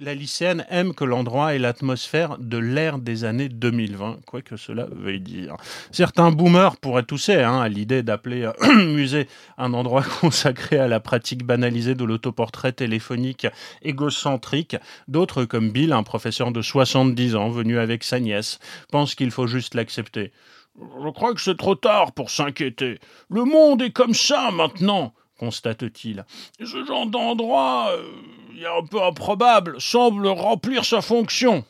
La 0.00 0.12
lycéenne 0.12 0.66
aime 0.70 0.92
que 0.92 1.04
l'endroit 1.04 1.54
ait 1.54 1.60
l'atmosphère 1.60 2.36
de 2.40 2.58
l'ère 2.58 2.98
des 2.98 3.22
années 3.22 3.48
2020, 3.48 4.22
quoi 4.26 4.42
que 4.42 4.56
cela 4.56 4.88
veuille 4.90 5.20
dire. 5.20 5.54
Certains 5.92 6.32
boomers 6.32 6.78
pourraient 6.78 7.04
tousser 7.04 7.34
hein, 7.34 7.60
à 7.60 7.68
l'idée 7.68 8.02
d'appeler 8.02 8.42
euh, 8.42 8.84
musée 8.86 9.28
un 9.56 9.72
endroit 9.72 10.02
consacré 10.20 10.78
à 10.78 10.88
la 10.88 10.98
pratique 10.98 11.44
banalisée 11.44 11.94
de 11.94 12.02
l'autoportrait 12.02 12.72
téléphonique 12.72 13.46
égocentrique. 13.82 14.76
D'autres, 15.06 15.44
comme 15.44 15.70
Bill, 15.70 15.92
un 15.92 16.02
professeur 16.02 16.50
de 16.50 16.60
70 16.60 17.36
ans 17.36 17.50
venu 17.50 17.78
avec 17.78 18.02
sa 18.02 18.18
nièce, 18.18 18.58
pensent 18.90 19.14
qu'il 19.14 19.30
faut 19.30 19.46
juste 19.46 19.76
l'accepter. 19.76 20.32
Je 20.76 21.10
crois 21.10 21.34
que 21.34 21.40
c'est 21.40 21.56
trop 21.56 21.76
tard 21.76 22.10
pour 22.10 22.30
s'inquiéter. 22.30 22.98
Le 23.30 23.44
monde 23.44 23.80
est 23.80 23.92
comme 23.92 24.14
ça 24.14 24.50
maintenant 24.50 25.14
constate-t-il. 25.38 26.24
Ce 26.60 26.84
genre 26.84 27.06
d'endroit, 27.06 27.90
euh, 27.92 28.78
un 28.78 28.86
peu 28.86 29.02
improbable, 29.02 29.80
semble 29.80 30.26
remplir 30.28 30.84
sa 30.84 31.00
fonction, 31.00 31.64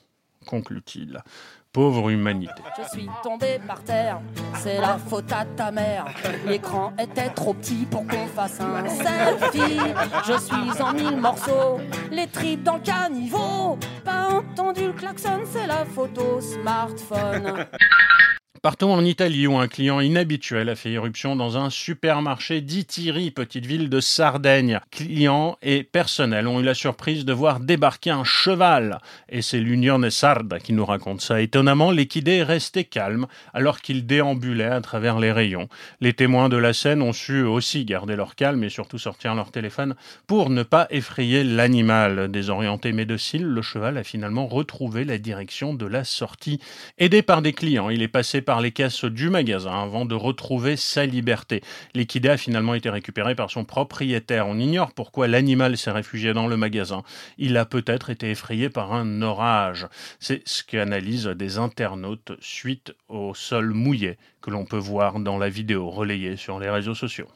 conclut-il. 0.46 1.22
Pauvre 1.72 2.10
humanité. 2.10 2.52
Je 2.78 2.88
suis 2.96 3.08
tombé 3.24 3.58
par 3.66 3.82
terre, 3.82 4.20
c'est 4.58 4.80
la 4.80 4.96
faute 4.96 5.32
à 5.32 5.44
ta 5.44 5.72
mère. 5.72 6.06
L'écran 6.46 6.92
était 6.96 7.30
trop 7.30 7.52
petit 7.52 7.84
pour 7.90 8.06
qu'on 8.06 8.28
fasse 8.28 8.60
un 8.60 8.88
selfie. 8.88 9.80
Je 10.24 10.38
suis 10.38 10.80
en 10.80 10.92
mille 10.92 11.16
morceaux, 11.16 11.80
les 12.12 12.28
tripes 12.28 12.62
dans 12.62 12.76
le 12.76 12.80
caniveau. 12.80 13.76
Pas 14.04 14.28
entendu 14.28 14.86
le 14.86 14.92
klaxon, 14.92 15.40
c'est 15.50 15.66
la 15.66 15.84
photo 15.84 16.40
smartphone. 16.40 17.66
Partons 18.64 18.94
en 18.94 19.04
Italie 19.04 19.46
où 19.46 19.58
un 19.58 19.68
client 19.68 20.00
inhabituel 20.00 20.70
a 20.70 20.74
fait 20.74 20.90
irruption 20.90 21.36
dans 21.36 21.58
un 21.58 21.68
supermarché 21.68 22.62
d'Itiri, 22.62 23.30
petite 23.30 23.66
ville 23.66 23.90
de 23.90 24.00
Sardaigne. 24.00 24.80
Clients 24.90 25.58
et 25.60 25.82
personnel 25.82 26.48
ont 26.48 26.60
eu 26.60 26.62
la 26.62 26.72
surprise 26.72 27.26
de 27.26 27.34
voir 27.34 27.60
débarquer 27.60 28.08
un 28.08 28.24
cheval. 28.24 29.00
Et 29.28 29.42
c'est 29.42 29.60
l'Unione 29.60 30.08
Sarda 30.08 30.60
qui 30.60 30.72
nous 30.72 30.86
raconte 30.86 31.20
ça. 31.20 31.42
Étonnamment, 31.42 31.90
l'équidé 31.90 32.36
est 32.36 32.42
resté 32.42 32.84
calme 32.84 33.26
alors 33.52 33.82
qu'il 33.82 34.06
déambulait 34.06 34.64
à 34.64 34.80
travers 34.80 35.18
les 35.18 35.30
rayons. 35.30 35.68
Les 36.00 36.14
témoins 36.14 36.48
de 36.48 36.56
la 36.56 36.72
scène 36.72 37.02
ont 37.02 37.12
su 37.12 37.42
aussi 37.42 37.84
garder 37.84 38.16
leur 38.16 38.34
calme 38.34 38.64
et 38.64 38.70
surtout 38.70 38.96
sortir 38.96 39.34
leur 39.34 39.50
téléphone 39.50 39.94
pour 40.26 40.48
ne 40.48 40.62
pas 40.62 40.86
effrayer 40.88 41.44
l'animal. 41.44 42.30
Désorienté 42.30 42.92
mais 42.92 43.04
docile, 43.04 43.44
le 43.44 43.60
cheval 43.60 43.98
a 43.98 44.04
finalement 44.04 44.46
retrouvé 44.46 45.04
la 45.04 45.18
direction 45.18 45.74
de 45.74 45.84
la 45.84 46.02
sortie. 46.02 46.60
Aidé 46.96 47.20
par 47.20 47.42
des 47.42 47.52
clients, 47.52 47.90
il 47.90 48.00
est 48.00 48.08
passé 48.08 48.40
par 48.40 48.53
les 48.60 48.72
caisses 48.72 49.04
du 49.04 49.30
magasin 49.30 49.82
avant 49.82 50.04
de 50.04 50.14
retrouver 50.14 50.76
sa 50.76 51.06
liberté. 51.06 51.62
L'équidé 51.94 52.28
a 52.30 52.36
finalement 52.36 52.74
été 52.74 52.90
récupéré 52.90 53.34
par 53.34 53.50
son 53.50 53.64
propriétaire. 53.64 54.46
On 54.46 54.58
ignore 54.58 54.92
pourquoi 54.92 55.28
l'animal 55.28 55.76
s'est 55.76 55.90
réfugié 55.90 56.32
dans 56.32 56.46
le 56.46 56.56
magasin. 56.56 57.02
Il 57.38 57.56
a 57.56 57.64
peut-être 57.64 58.10
été 58.10 58.30
effrayé 58.30 58.70
par 58.70 58.92
un 58.92 59.22
orage. 59.22 59.86
C'est 60.20 60.42
ce 60.46 60.62
qu'analysent 60.62 61.26
des 61.26 61.58
internautes 61.58 62.32
suite 62.40 62.94
au 63.08 63.34
sol 63.34 63.72
mouillé 63.72 64.16
que 64.40 64.50
l'on 64.50 64.64
peut 64.64 64.76
voir 64.76 65.20
dans 65.20 65.38
la 65.38 65.48
vidéo 65.48 65.90
relayée 65.90 66.36
sur 66.36 66.58
les 66.58 66.70
réseaux 66.70 66.94
sociaux. 66.94 67.28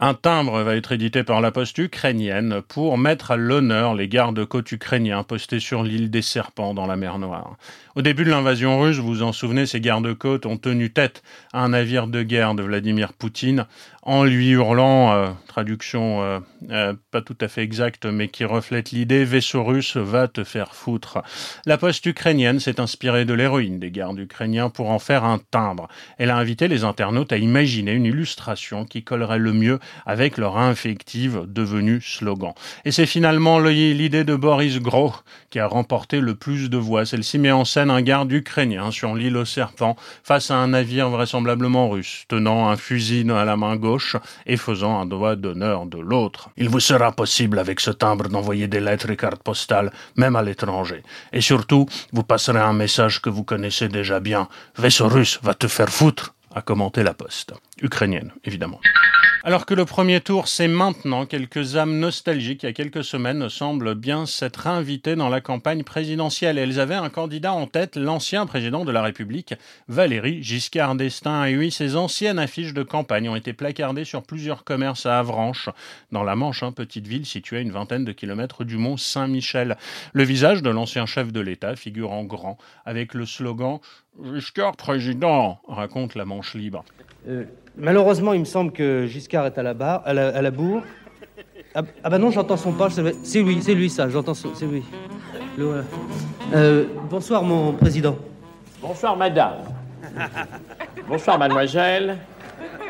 Un 0.00 0.14
timbre 0.14 0.62
va 0.62 0.76
être 0.76 0.92
édité 0.92 1.24
par 1.24 1.40
la 1.40 1.50
poste 1.50 1.76
ukrainienne 1.78 2.62
pour 2.68 2.98
mettre 2.98 3.32
à 3.32 3.36
l'honneur 3.36 3.96
les 3.96 4.06
gardes-côtes 4.06 4.70
ukrainiens 4.70 5.24
postés 5.24 5.58
sur 5.58 5.82
l'île 5.82 6.08
des 6.08 6.22
Serpents 6.22 6.72
dans 6.72 6.86
la 6.86 6.94
mer 6.94 7.18
Noire. 7.18 7.56
Au 7.96 8.02
début 8.02 8.22
de 8.22 8.30
l'invasion 8.30 8.78
russe, 8.78 8.98
vous 8.98 9.08
vous 9.08 9.22
en 9.24 9.32
souvenez, 9.32 9.66
ces 9.66 9.80
gardes-côtes 9.80 10.46
ont 10.46 10.56
tenu 10.56 10.92
tête 10.92 11.24
à 11.52 11.64
un 11.64 11.70
navire 11.70 12.06
de 12.06 12.22
guerre 12.22 12.54
de 12.54 12.62
Vladimir 12.62 13.12
Poutine 13.12 13.66
en 14.08 14.24
lui 14.24 14.48
hurlant, 14.52 15.12
euh, 15.12 15.28
traduction 15.48 16.22
euh, 16.22 16.38
euh, 16.70 16.94
pas 17.10 17.20
tout 17.20 17.36
à 17.42 17.46
fait 17.46 17.60
exacte, 17.60 18.06
mais 18.06 18.28
qui 18.28 18.46
reflète 18.46 18.90
l'idée 18.90 19.22
vaisseau 19.22 19.62
russe 19.62 19.98
va 19.98 20.28
te 20.28 20.44
faire 20.44 20.74
foutre. 20.74 21.18
La 21.66 21.76
poste 21.76 22.06
ukrainienne 22.06 22.58
s'est 22.58 22.80
inspirée 22.80 23.26
de 23.26 23.34
l'héroïne 23.34 23.78
des 23.78 23.90
gardes 23.90 24.18
ukrainiens 24.18 24.70
pour 24.70 24.88
en 24.88 24.98
faire 24.98 25.24
un 25.24 25.38
timbre. 25.50 25.88
Elle 26.16 26.30
a 26.30 26.38
invité 26.38 26.68
les 26.68 26.84
internautes 26.84 27.34
à 27.34 27.36
imaginer 27.36 27.92
une 27.92 28.06
illustration 28.06 28.86
qui 28.86 29.04
collerait 29.04 29.38
le 29.38 29.52
mieux 29.52 29.78
avec 30.06 30.38
leur 30.38 30.56
infective 30.56 31.42
devenue 31.46 32.00
slogan. 32.00 32.54
Et 32.86 32.92
c'est 32.92 33.04
finalement 33.04 33.58
l'idée 33.58 34.24
de 34.24 34.36
Boris 34.36 34.78
Gros 34.78 35.12
qui 35.50 35.58
a 35.58 35.66
remporté 35.66 36.20
le 36.20 36.34
plus 36.34 36.70
de 36.70 36.78
voix. 36.78 37.04
Celle-ci 37.04 37.38
met 37.38 37.52
en 37.52 37.66
scène 37.66 37.90
un 37.90 38.00
garde 38.00 38.32
ukrainien 38.32 38.90
sur 38.90 39.14
l'île 39.14 39.36
aux 39.36 39.44
serpents 39.44 39.96
face 40.24 40.50
à 40.50 40.56
un 40.56 40.68
navire 40.68 41.10
vraisemblablement 41.10 41.90
russe, 41.90 42.24
tenant 42.28 42.70
un 42.70 42.78
fusil 42.78 43.30
à 43.30 43.44
la 43.44 43.58
main 43.58 43.76
gauche 43.76 43.97
et 44.46 44.56
faisant 44.56 45.00
un 45.00 45.06
doigt 45.06 45.36
d'honneur 45.36 45.86
de 45.86 45.98
l'autre. 45.98 46.50
Il 46.56 46.68
vous 46.68 46.80
sera 46.80 47.12
possible 47.12 47.58
avec 47.58 47.80
ce 47.80 47.90
timbre 47.90 48.28
d'envoyer 48.28 48.68
des 48.68 48.80
lettres 48.80 49.10
et 49.10 49.16
cartes 49.16 49.42
postales, 49.42 49.92
même 50.16 50.36
à 50.36 50.42
l'étranger. 50.42 51.02
Et 51.32 51.40
surtout, 51.40 51.86
vous 52.12 52.22
passerez 52.22 52.60
un 52.60 52.72
message 52.72 53.20
que 53.20 53.30
vous 53.30 53.44
connaissez 53.44 53.88
déjà 53.88 54.20
bien. 54.20 54.48
Vaisseau 54.76 55.08
russe 55.08 55.38
va 55.42 55.54
te 55.54 55.68
faire 55.68 55.88
foutre, 55.88 56.34
a 56.54 56.62
commenté 56.62 57.02
la 57.02 57.14
poste. 57.14 57.52
Ukrainienne, 57.82 58.32
évidemment. 58.44 58.80
Alors 59.44 59.66
que 59.66 59.74
le 59.74 59.84
premier 59.84 60.20
tour, 60.20 60.48
c'est 60.48 60.66
maintenant, 60.66 61.24
quelques 61.24 61.76
âmes 61.76 62.00
nostalgiques, 62.00 62.64
il 62.64 62.66
y 62.66 62.68
a 62.68 62.72
quelques 62.72 63.04
semaines, 63.04 63.48
semblent 63.48 63.94
bien 63.94 64.26
s'être 64.26 64.66
invitées 64.66 65.14
dans 65.14 65.28
la 65.28 65.40
campagne 65.40 65.84
présidentielle. 65.84 66.58
Elles 66.58 66.80
avaient 66.80 66.96
un 66.96 67.08
candidat 67.08 67.52
en 67.52 67.68
tête, 67.68 67.96
l'ancien 67.96 68.46
président 68.46 68.84
de 68.84 68.90
la 68.90 69.00
République, 69.00 69.54
Valérie 69.86 70.42
Giscard 70.42 70.96
d'Estaing. 70.96 71.44
Et 71.44 71.56
oui, 71.56 71.70
ses 71.70 71.94
anciennes 71.94 72.40
affiches 72.40 72.74
de 72.74 72.82
campagne 72.82 73.28
ont 73.28 73.36
été 73.36 73.52
placardées 73.52 74.04
sur 74.04 74.24
plusieurs 74.24 74.64
commerces 74.64 75.06
à 75.06 75.20
Avranches, 75.20 75.68
dans 76.10 76.24
la 76.24 76.34
Manche, 76.34 76.64
hein, 76.64 76.72
petite 76.72 77.06
ville 77.06 77.24
située 77.24 77.58
à 77.58 77.60
une 77.60 77.72
vingtaine 77.72 78.04
de 78.04 78.12
kilomètres 78.12 78.64
du 78.64 78.76
mont 78.76 78.96
Saint-Michel. 78.96 79.76
Le 80.14 80.24
visage 80.24 80.62
de 80.62 80.70
l'ancien 80.70 81.06
chef 81.06 81.32
de 81.32 81.40
l'État 81.40 81.76
figure 81.76 82.10
en 82.10 82.24
grand, 82.24 82.58
avec 82.84 83.14
le 83.14 83.24
slogan 83.24 83.78
Giscard 84.34 84.74
président, 84.76 85.60
raconte 85.68 86.16
la 86.16 86.24
Manche 86.24 86.54
libre. 86.54 86.84
Euh, 87.28 87.44
malheureusement, 87.78 88.32
il 88.32 88.40
me 88.40 88.44
semble 88.44 88.72
que 88.72 89.06
Giscard 89.06 89.46
est 89.46 89.58
à 89.58 89.62
la, 89.62 89.74
barre, 89.74 90.02
à 90.04 90.12
la, 90.12 90.28
à 90.28 90.42
la 90.42 90.50
bourre. 90.50 90.82
Ah, 91.74 91.82
ah 92.02 92.10
bah 92.10 92.18
non, 92.18 92.30
j'entends 92.30 92.56
son 92.56 92.72
pas. 92.72 92.88
C'est 92.90 93.42
lui, 93.42 93.62
c'est 93.62 93.74
lui 93.74 93.90
ça, 93.90 94.08
j'entends 94.08 94.34
son... 94.34 94.54
C'est 94.54 94.66
lui. 94.66 94.82
Le 95.56 95.64
voilà. 95.64 95.84
Euh, 96.54 96.86
bonsoir, 97.10 97.42
mon 97.42 97.72
président. 97.72 98.16
Bonsoir 98.80 99.16
madame. 99.16 99.58
Bonsoir 101.08 101.38
mademoiselle. 101.38 102.18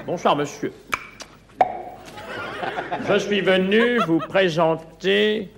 Bonsoir 0.07 0.37
monsieur. 0.37 0.73
Je 3.09 3.19
suis 3.19 3.41
venu 3.41 3.99
vous 4.07 4.19
présenter 4.19 5.51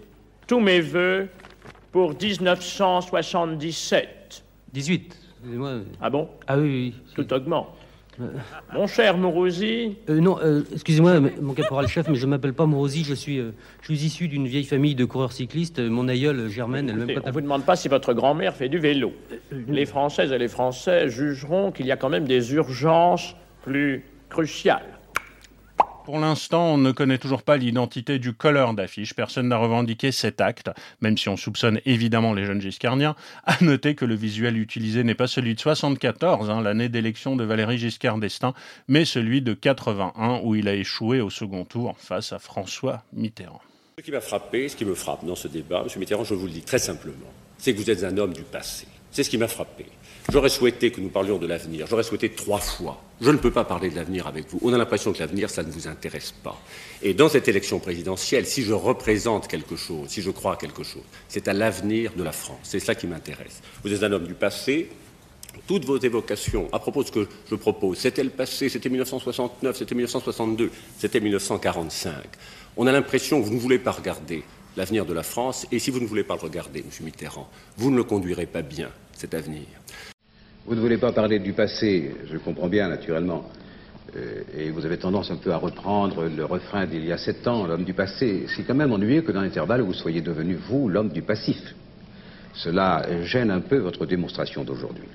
tous 0.46 0.60
mes 0.60 0.80
voeux 0.80 1.28
pour 1.92 2.10
1977. 2.10 4.44
18. 4.72 5.16
Excusez-moi. 5.40 5.72
Ah 6.00 6.10
bon? 6.10 6.28
Ah 6.46 6.56
oui, 6.58 6.62
oui. 6.62 6.94
Tout 7.14 7.32
augmente. 7.32 7.79
Mon 8.74 8.86
cher 8.86 9.16
Mourouzi, 9.16 9.96
Euh, 10.08 10.20
non, 10.20 10.38
euh, 10.42 10.62
excusez-moi, 10.72 11.20
mon 11.40 11.54
caporal 11.54 11.88
chef, 11.88 12.08
mais 12.08 12.14
je 12.14 12.26
m'appelle 12.26 12.52
pas 12.54 12.66
Morosi, 12.66 13.04
je 13.04 13.14
suis, 13.14 13.38
euh, 13.38 13.52
je 13.80 13.86
suis 13.94 14.04
issu 14.06 14.28
d'une 14.28 14.46
vieille 14.46 14.64
famille 14.64 14.94
de 14.94 15.04
coureurs 15.04 15.32
cyclistes. 15.32 15.78
Euh, 15.78 15.88
Mon 15.90 16.08
aïeul, 16.08 16.48
Germaine, 16.48 16.88
elle 16.88 16.96
même 16.96 17.10
écoutez, 17.10 17.22
pas 17.24 17.30
on 17.30 17.32
vous 17.32 17.40
demande 17.40 17.64
pas 17.64 17.76
si 17.76 17.88
votre 17.88 18.12
grand-mère 18.12 18.54
fait 18.54 18.68
du 18.68 18.78
vélo. 18.78 19.12
Les 19.68 19.86
Françaises 19.86 20.32
et 20.32 20.38
les 20.38 20.48
Français 20.48 21.08
jugeront 21.08 21.72
qu'il 21.72 21.86
y 21.86 21.92
a 21.92 21.96
quand 21.96 22.08
même 22.08 22.26
des 22.26 22.52
urgences 22.54 23.34
plus 23.62 24.04
cruciales. 24.28 24.99
Pour 26.04 26.18
l'instant, 26.18 26.74
on 26.74 26.78
ne 26.78 26.92
connaît 26.92 27.18
toujours 27.18 27.42
pas 27.42 27.56
l'identité 27.56 28.18
du 28.18 28.32
colleur 28.32 28.74
d'affiche. 28.74 29.14
Personne 29.14 29.48
n'a 29.48 29.58
revendiqué 29.58 30.12
cet 30.12 30.40
acte, 30.40 30.70
même 31.00 31.18
si 31.18 31.28
on 31.28 31.36
soupçonne 31.36 31.80
évidemment 31.84 32.32
les 32.32 32.46
jeunes 32.46 32.60
giscardiens. 32.60 33.14
À 33.44 33.62
noter 33.62 33.94
que 33.94 34.04
le 34.04 34.14
visuel 34.14 34.56
utilisé 34.56 35.04
n'est 35.04 35.14
pas 35.14 35.26
celui 35.26 35.54
de 35.54 35.60
74, 35.60 36.50
hein, 36.50 36.62
l'année 36.62 36.88
d'élection 36.88 37.36
de 37.36 37.44
Valéry 37.44 37.78
Giscard 37.78 38.18
d'Estaing, 38.18 38.54
mais 38.88 39.04
celui 39.04 39.42
de 39.42 39.52
81, 39.52 40.40
où 40.42 40.54
il 40.54 40.68
a 40.68 40.74
échoué 40.74 41.20
au 41.20 41.30
second 41.30 41.64
tour 41.64 41.96
face 41.98 42.32
à 42.32 42.38
François 42.38 43.02
Mitterrand. 43.12 43.60
Ce 43.98 44.04
qui 44.04 44.10
m'a 44.10 44.20
frappé, 44.20 44.68
ce 44.68 44.76
qui 44.76 44.84
me 44.84 44.94
frappe 44.94 45.24
dans 45.26 45.36
ce 45.36 45.48
débat, 45.48 45.82
M. 45.82 45.88
Mitterrand, 45.98 46.24
je 46.24 46.34
vous 46.34 46.46
le 46.46 46.52
dis 46.52 46.62
très 46.62 46.78
simplement, 46.78 47.14
c'est 47.58 47.74
que 47.74 47.78
vous 47.78 47.90
êtes 47.90 48.04
un 48.04 48.16
homme 48.16 48.32
du 48.32 48.42
passé. 48.42 48.86
C'est 49.12 49.24
ce 49.24 49.30
qui 49.30 49.38
m'a 49.38 49.48
frappé. 49.48 49.86
J'aurais 50.30 50.48
souhaité 50.48 50.92
que 50.92 51.00
nous 51.00 51.08
parlions 51.08 51.38
de 51.38 51.46
l'avenir. 51.46 51.86
J'aurais 51.88 52.04
souhaité 52.04 52.28
trois 52.28 52.60
fois. 52.60 53.02
Je 53.20 53.30
ne 53.30 53.36
peux 53.36 53.50
pas 53.50 53.64
parler 53.64 53.90
de 53.90 53.96
l'avenir 53.96 54.28
avec 54.28 54.48
vous. 54.48 54.60
On 54.62 54.72
a 54.72 54.78
l'impression 54.78 55.12
que 55.12 55.18
l'avenir, 55.18 55.50
ça 55.50 55.64
ne 55.64 55.70
vous 55.70 55.88
intéresse 55.88 56.32
pas. 56.44 56.60
Et 57.02 57.14
dans 57.14 57.28
cette 57.28 57.48
élection 57.48 57.80
présidentielle, 57.80 58.46
si 58.46 58.62
je 58.62 58.72
représente 58.72 59.48
quelque 59.48 59.74
chose, 59.74 60.08
si 60.08 60.22
je 60.22 60.30
crois 60.30 60.54
à 60.54 60.56
quelque 60.56 60.84
chose, 60.84 61.02
c'est 61.28 61.48
à 61.48 61.52
l'avenir 61.52 62.12
de 62.16 62.22
la 62.22 62.32
France. 62.32 62.60
C'est 62.62 62.78
ça 62.78 62.94
qui 62.94 63.08
m'intéresse. 63.08 63.60
Vous 63.82 63.92
êtes 63.92 64.02
un 64.02 64.12
homme 64.12 64.26
du 64.26 64.34
passé. 64.34 64.88
Toutes 65.66 65.84
vos 65.84 65.98
évocations 65.98 66.68
à 66.72 66.78
propos 66.78 67.02
de 67.02 67.08
ce 67.08 67.12
que 67.12 67.28
je 67.50 67.56
propose, 67.56 67.98
c'était 67.98 68.22
le 68.22 68.30
passé, 68.30 68.68
c'était 68.68 68.88
1969, 68.88 69.76
c'était 69.76 69.94
1962, 69.96 70.70
c'était 70.96 71.18
1945. 71.18 72.12
On 72.76 72.86
a 72.86 72.92
l'impression 72.92 73.40
que 73.40 73.46
vous 73.46 73.54
ne 73.54 73.58
voulez 73.58 73.80
pas 73.80 73.90
regarder 73.90 74.44
l'avenir 74.80 75.04
de 75.04 75.12
la 75.12 75.22
France, 75.22 75.66
et 75.70 75.78
si 75.78 75.90
vous 75.90 76.00
ne 76.00 76.06
voulez 76.06 76.24
pas 76.24 76.36
le 76.36 76.40
regarder, 76.40 76.80
M. 76.80 76.86
Mitterrand, 77.04 77.48
vous 77.76 77.90
ne 77.90 77.96
le 77.96 78.04
conduirez 78.04 78.46
pas 78.46 78.62
bien, 78.62 78.88
cet 79.12 79.34
avenir. 79.34 79.66
Vous 80.64 80.74
ne 80.74 80.80
voulez 80.80 80.96
pas 80.96 81.12
parler 81.12 81.38
du 81.38 81.52
passé, 81.52 82.14
je 82.30 82.38
comprends 82.38 82.68
bien, 82.68 82.88
naturellement. 82.88 83.44
Euh, 84.16 84.42
et 84.56 84.70
vous 84.70 84.86
avez 84.86 84.96
tendance 84.96 85.30
un 85.30 85.36
peu 85.36 85.52
à 85.52 85.58
reprendre 85.58 86.24
le 86.24 86.44
refrain 86.46 86.86
d'il 86.86 87.04
y 87.04 87.12
a 87.12 87.18
sept 87.18 87.46
ans, 87.46 87.66
l'homme 87.66 87.84
du 87.84 87.92
passé. 87.92 88.46
C'est 88.56 88.62
quand 88.62 88.74
même 88.74 88.90
ennuyeux 88.90 89.20
que 89.20 89.32
dans 89.32 89.42
l'intervalle, 89.42 89.82
vous 89.82 89.92
soyez 89.92 90.22
devenu, 90.22 90.54
vous, 90.54 90.88
l'homme 90.88 91.10
du 91.10 91.20
passif. 91.20 91.62
Cela 92.54 93.06
gêne 93.24 93.50
un 93.50 93.60
peu 93.60 93.76
votre 93.76 94.06
démonstration 94.06 94.64
d'aujourd'hui. 94.64 95.08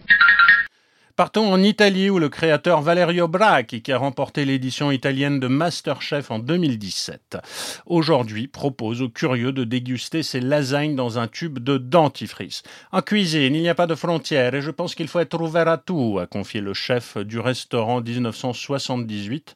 Partons 1.16 1.50
en 1.54 1.64
Italie 1.64 2.10
où 2.10 2.20
le 2.20 2.28
créateur 2.28 2.82
Valerio 2.82 3.30
Bracchi, 3.30 3.82
qui 3.82 3.94
a 3.94 3.98
remporté 3.98 4.44
l'édition 4.44 4.92
italienne 4.92 5.40
de 5.40 5.48
Masterchef 5.48 6.30
en 6.30 6.40
2017, 6.40 7.38
aujourd'hui 7.86 8.48
propose 8.50 9.02
aux 9.02 9.08
curieux 9.08 9.54
de 9.54 9.64
déguster 9.64 10.24
ses 10.24 10.42
lasagnes 10.42 10.98
dans 10.98 11.18
un 11.18 11.30
tube 11.30 11.60
de 11.60 11.78
dentifrice. 11.78 12.64
En 12.92 13.02
cuisine, 13.02 13.56
il 13.56 13.62
n'y 13.62 13.70
a 13.70 13.76
pas 13.76 13.88
de 13.88 13.96
frontières 13.96 14.56
et 14.56 14.62
je 14.62 14.72
pense 14.72 14.94
qu'il 14.94 15.08
faut 15.08 15.20
être 15.20 15.40
ouvert 15.40 15.70
à 15.70 15.78
tout, 15.78 16.20
a 16.20 16.28
confié 16.28 16.60
le 16.60 16.74
chef 16.74 17.18
du 17.18 17.40
restaurant 17.40 18.02
1978 18.02 19.56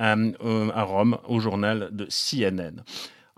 euh, 0.00 0.32
euh, 0.44 0.70
à 0.74 0.82
Rome 0.82 1.16
au 1.26 1.40
journal 1.40 1.88
de 1.90 2.06
CNN. 2.10 2.82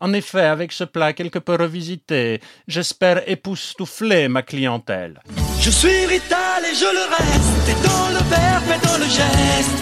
En 0.03 0.15
effet, 0.15 0.47
avec 0.47 0.73
ce 0.73 0.85
plat 0.85 1.13
quelque 1.13 1.39
peu 1.39 1.57
revisité, 1.57 2.41
j'espère 2.67 3.29
époustoufler 3.29 4.29
ma 4.29 4.41
clientèle. 4.41 5.21
Je 5.61 5.71
suis 5.71 6.07
Rital 6.07 6.65
et 6.65 6.75
je 6.75 6.91
le 6.99 7.05
reste, 7.17 7.69
et 7.69 7.79
dans 7.87 8.09
le 8.09 8.23
verbe 8.31 8.71
et 8.77 8.87
dans 8.87 8.97
le 8.97 9.05
geste. 9.05 9.81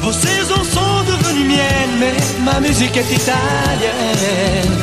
Vos 0.00 0.12
saisons 0.12 0.62
sont 0.62 1.02
devenues 1.10 1.48
miennes, 1.48 1.96
mais 1.98 2.14
ma 2.44 2.60
musique 2.60 2.96
est 2.96 3.10
italienne. 3.10 4.76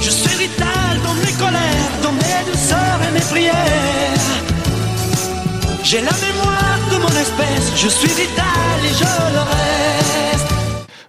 Je 0.00 0.10
suis 0.10 0.36
Rital 0.36 1.00
dans 1.02 1.14
mes 1.14 1.32
colères, 1.32 1.92
dans 2.04 2.12
mes 2.12 2.40
douceurs 2.48 3.00
et 3.08 3.12
mes 3.12 3.26
prières. 3.32 4.22
J'ai 5.82 6.00
la 6.00 6.12
mémoire 6.12 6.78
de 6.92 6.96
mon 6.98 7.14
espèce, 7.24 7.72
je 7.74 7.88
suis 7.88 8.12
Rital 8.12 8.78
et 8.84 8.94
je 8.94 9.32
le 9.34 9.40
reste. 9.40 10.41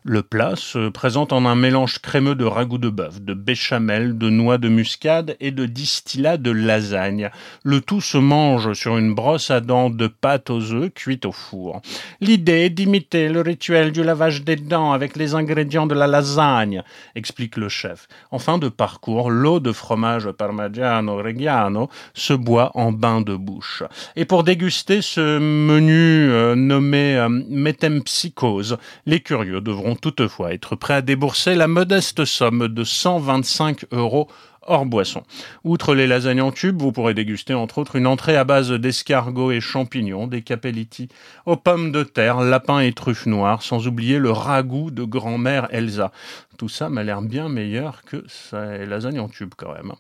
Le 0.06 0.22
plat 0.22 0.58
se 0.58 0.90
présente 0.90 1.32
en 1.32 1.46
un 1.46 1.56
mélange 1.56 2.00
crémeux 2.00 2.36
de 2.36 2.44
ragoût 2.44 2.78
de 2.78 2.90
bœuf, 2.90 3.22
de 3.22 3.34
béchamel, 3.34 4.18
de 4.18 4.30
noix 4.30 4.58
de 4.58 4.68
muscade 4.68 5.38
et 5.40 5.52
de 5.52 5.66
distillat 5.66 6.36
de 6.36 6.52
lasagne. 6.52 7.30
Le 7.64 7.80
tout 7.80 8.02
se 8.02 8.18
mange 8.18 8.74
sur 8.74 8.98
une 8.98 9.16
brosse 9.16 9.50
à 9.50 9.62
dents 9.62 9.90
de 9.90 10.08
pâte 10.08 10.50
aux 10.50 10.74
œufs 10.74 10.92
cuite 10.94 11.26
au 11.26 11.32
four. 11.32 11.82
L'idée 12.20 12.66
est 12.66 12.70
d'imiter 12.70 13.30
le 13.30 13.40
rituel 13.40 13.94
du 13.94 14.04
lavage 14.04 14.44
des 14.44 14.58
dents 14.58 14.92
avec 14.92 15.16
les 15.16 15.36
ingrédients 15.36 15.88
de 15.88 15.96
la 15.96 16.08
lasagne, 16.08 16.84
explique 17.16 17.56
le 17.56 17.70
chef. 17.70 18.10
En 18.30 18.40
fin 18.40 18.58
de 18.58 18.68
parcours, 18.68 19.32
l'eau 19.32 19.62
de 19.62 19.72
fromage 19.72 20.30
parmigiano 20.32 21.16
reggiano 21.16 21.90
se 22.14 22.34
boit 22.34 22.72
en 22.74 22.92
bain 22.92 23.22
de 23.22 23.38
bouche. 23.38 23.84
Et 24.18 24.26
pour 24.26 24.44
déguster 24.44 25.02
ce 25.02 25.40
menu 25.40 26.30
euh, 26.30 26.56
nommé 26.56 27.16
euh, 27.16 27.30
métempsychose, 27.30 28.78
les 29.06 29.22
curieux 29.22 29.62
devront 29.62 29.93
toutefois 29.96 30.54
être 30.54 30.76
prêts 30.76 30.96
à 30.96 31.02
débourser 31.02 31.56
la 31.56 31.68
modeste 31.68 32.26
somme 32.26 32.68
de 32.68 32.84
125 32.84 33.86
euros 33.92 34.28
hors 34.68 34.86
boisson. 34.86 35.24
Outre 35.64 35.96
les 35.96 36.08
lasagnes 36.08 36.42
en 36.42 36.52
tube, 36.52 36.82
vous 36.82 36.92
pourrez 36.92 37.14
déguster 37.14 37.54
entre 37.54 37.80
autres 37.80 37.96
une 37.96 38.08
entrée 38.08 38.38
à 38.38 38.44
base 38.44 38.72
d'escargots 38.72 39.52
et 39.52 39.62
champignons, 39.62 40.28
des 40.28 40.42
capelletti 40.42 41.10
aux 41.46 41.56
pommes 41.56 41.92
de 41.92 42.04
terre, 42.04 42.42
lapins 42.42 42.80
et 42.80 42.94
truffes 42.94 43.26
noires, 43.26 43.62
sans 43.62 43.88
oublier 43.88 44.20
le 44.20 44.32
ragoût 44.32 44.92
de 44.92 45.04
grand-mère 45.04 45.68
Elsa. 45.72 46.12
Tout 46.58 46.70
ça 46.70 46.90
m'a 46.90 47.04
l'air 47.04 47.22
bien 47.22 47.50
meilleur 47.50 48.04
que 48.04 48.24
ces 48.28 48.86
lasagnes 48.86 49.20
en 49.20 49.30
tube 49.30 49.54
quand 49.58 49.74
même. 49.74 49.94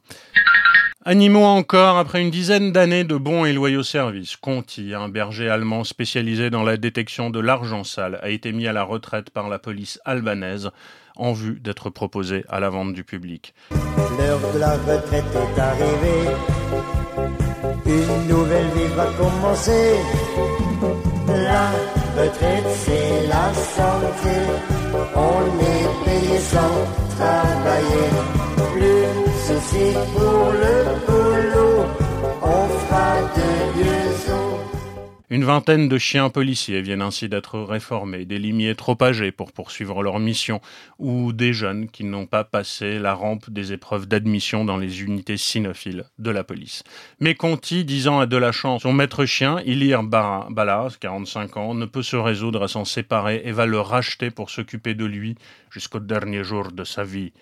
Animaux 1.05 1.43
encore, 1.43 1.97
après 1.97 2.21
une 2.21 2.31
dizaine 2.31 2.71
d'années 2.71 3.03
de 3.03 3.17
bons 3.17 3.43
et 3.43 3.51
loyaux 3.51 3.83
services, 3.83 4.37
Conti, 4.37 4.93
un 4.93 5.09
berger 5.09 5.49
allemand 5.49 5.83
spécialisé 5.83 6.49
dans 6.49 6.63
la 6.63 6.77
détection 6.77 7.29
de 7.29 7.41
l'argent 7.41 7.83
sale, 7.83 8.19
a 8.21 8.29
été 8.29 8.53
mis 8.53 8.67
à 8.67 8.73
la 8.73 8.83
retraite 8.83 9.29
par 9.29 9.49
la 9.49 9.59
police 9.59 9.99
albanaise 10.05 10.71
en 11.15 11.33
vue 11.33 11.59
d'être 11.59 11.89
proposé 11.89 12.43
à 12.49 12.59
la 12.59 12.69
vente 12.69 12.93
du 12.93 13.03
public. 13.03 13.53
L'heure 14.17 14.39
de 14.53 14.59
la 14.59 14.73
retraite 14.73 15.25
est 15.35 15.59
arrivée. 15.59 16.29
Une 17.85 18.27
nouvelle 18.27 18.67
vie 18.75 18.93
va 18.95 19.05
commencer. 19.17 19.95
La 21.27 21.71
retraite, 22.21 22.67
c'est 22.85 23.27
la 23.27 23.53
santé. 23.53 24.35
On 25.15 25.43
est 25.59 26.05
payé 26.05 26.39
sans 26.39 26.75
travailler. 27.15 28.09
Plus 28.73 29.05
de 29.23 29.33
soucis 29.45 29.97
pour 30.13 30.51
le 30.51 30.75
boulot. 31.05 31.85
On 32.41 32.67
fera 32.67 33.21
de 33.35 33.79
mieux 33.79 34.42
Une 35.33 35.45
vingtaine 35.45 35.89
de 35.89 35.97
chiens 35.97 36.29
policiers 36.29 36.83
viennent 36.83 37.01
ainsi 37.01 37.27
d'être 37.27 37.59
réformés, 37.59 38.23
des 38.23 38.37
limiers 38.37 38.75
trop 38.75 38.95
âgés 39.01 39.31
pour 39.31 39.51
poursuivre 39.51 40.03
leur 40.03 40.19
mission, 40.19 40.61
ou 40.99 41.33
des 41.33 41.53
jeunes 41.53 41.89
qui 41.89 42.03
n'ont 42.03 42.27
pas 42.27 42.43
passé 42.43 42.99
la 42.99 43.15
rampe 43.15 43.49
des 43.49 43.73
épreuves 43.73 44.05
d'admission 44.05 44.63
dans 44.63 44.77
les 44.77 45.01
unités 45.01 45.37
cynophiles 45.37 46.05
de 46.19 46.29
la 46.29 46.43
police. 46.43 46.83
Mais 47.19 47.33
Conti, 47.33 47.83
disant 47.83 48.19
à 48.19 48.27
de 48.27 48.37
la 48.37 48.51
chance, 48.51 48.83
son 48.83 48.93
maître 48.93 49.25
chien, 49.25 49.59
Ilir 49.65 50.03
Balaz, 50.03 50.97
45 50.99 51.57
ans, 51.57 51.73
ne 51.73 51.87
peut 51.87 52.03
se 52.03 52.15
résoudre 52.15 52.61
à 52.61 52.67
s'en 52.67 52.85
séparer 52.85 53.41
et 53.43 53.51
va 53.51 53.65
le 53.65 53.79
racheter 53.79 54.29
pour 54.29 54.51
s'occuper 54.51 54.93
de 54.93 55.05
lui 55.05 55.33
jusqu'au 55.71 55.99
dernier 55.99 56.43
jour 56.43 56.71
de 56.71 56.83
sa 56.83 57.03
vie. 57.03 57.33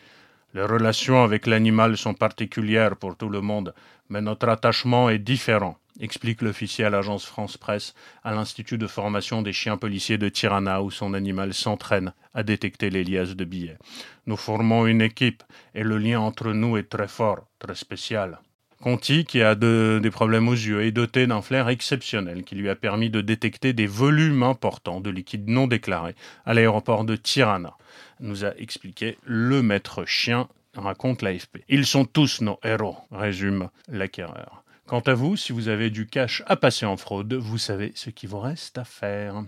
Les 0.53 0.63
relations 0.63 1.25
avec 1.25 1.45
l'animal 1.45 1.97
sont 1.97 2.13
particulières 2.13 2.95
pour 2.95 3.17
tout 3.17 3.27
le 3.27 3.41
monde, 3.41 3.73
mais 4.07 4.21
notre 4.21 4.47
attachement 4.47 5.09
est 5.09 5.19
différent, 5.19 5.77
explique 6.01 6.41
l'officier 6.41 6.83
à 6.83 6.89
l'agence 6.89 7.25
France 7.25 7.55
Presse 7.57 7.93
à 8.23 8.33
l'Institut 8.33 8.77
de 8.77 8.87
formation 8.87 9.41
des 9.41 9.53
chiens 9.53 9.77
policiers 9.77 10.17
de 10.17 10.27
Tirana 10.27 10.81
où 10.81 10.91
son 10.91 11.13
animal 11.13 11.53
s'entraîne 11.53 12.13
à 12.33 12.43
détecter 12.43 12.89
les 12.89 13.05
liasses 13.05 13.35
de 13.37 13.45
billets. 13.45 13.77
Nous 14.25 14.35
formons 14.37 14.85
une 14.87 15.01
équipe 15.01 15.43
et 15.73 15.83
le 15.83 15.97
lien 15.97 16.19
entre 16.19 16.51
nous 16.51 16.75
est 16.77 16.89
très 16.89 17.07
fort, 17.07 17.47
très 17.59 17.75
spécial. 17.75 18.39
Conti, 18.81 19.25
qui 19.25 19.43
a 19.43 19.53
de- 19.53 19.99
des 20.01 20.09
problèmes 20.09 20.47
aux 20.47 20.53
yeux, 20.53 20.81
est 20.83 20.91
doté 20.91 21.27
d'un 21.27 21.43
flair 21.43 21.69
exceptionnel 21.69 22.43
qui 22.43 22.55
lui 22.55 22.67
a 22.67 22.75
permis 22.75 23.11
de 23.11 23.21
détecter 23.21 23.73
des 23.73 23.85
volumes 23.85 24.41
importants 24.41 25.01
de 25.01 25.11
liquide 25.11 25.47
non 25.47 25.67
déclaré 25.67 26.15
à 26.45 26.55
l'aéroport 26.55 27.03
de 27.05 27.15
Tirana, 27.15 27.75
nous 28.19 28.43
a 28.43 28.55
expliqué 28.57 29.17
le 29.23 29.61
maître 29.61 30.03
chien, 30.05 30.47
raconte 30.75 31.21
l'AFP. 31.21 31.63
Ils 31.69 31.85
sont 31.85 32.05
tous 32.05 32.41
nos 32.41 32.59
héros, 32.63 32.97
résume 33.11 33.69
l'acquéreur. 33.87 34.60
Quant 34.87 34.99
à 35.01 35.13
vous, 35.13 35.37
si 35.37 35.53
vous 35.53 35.69
avez 35.69 35.89
du 35.89 36.07
cash 36.07 36.43
à 36.47 36.55
passer 36.55 36.85
en 36.85 36.97
fraude, 36.97 37.33
vous 37.33 37.57
savez 37.57 37.93
ce 37.95 38.09
qu'il 38.09 38.29
vous 38.29 38.39
reste 38.39 38.77
à 38.77 38.83
faire. 38.83 39.43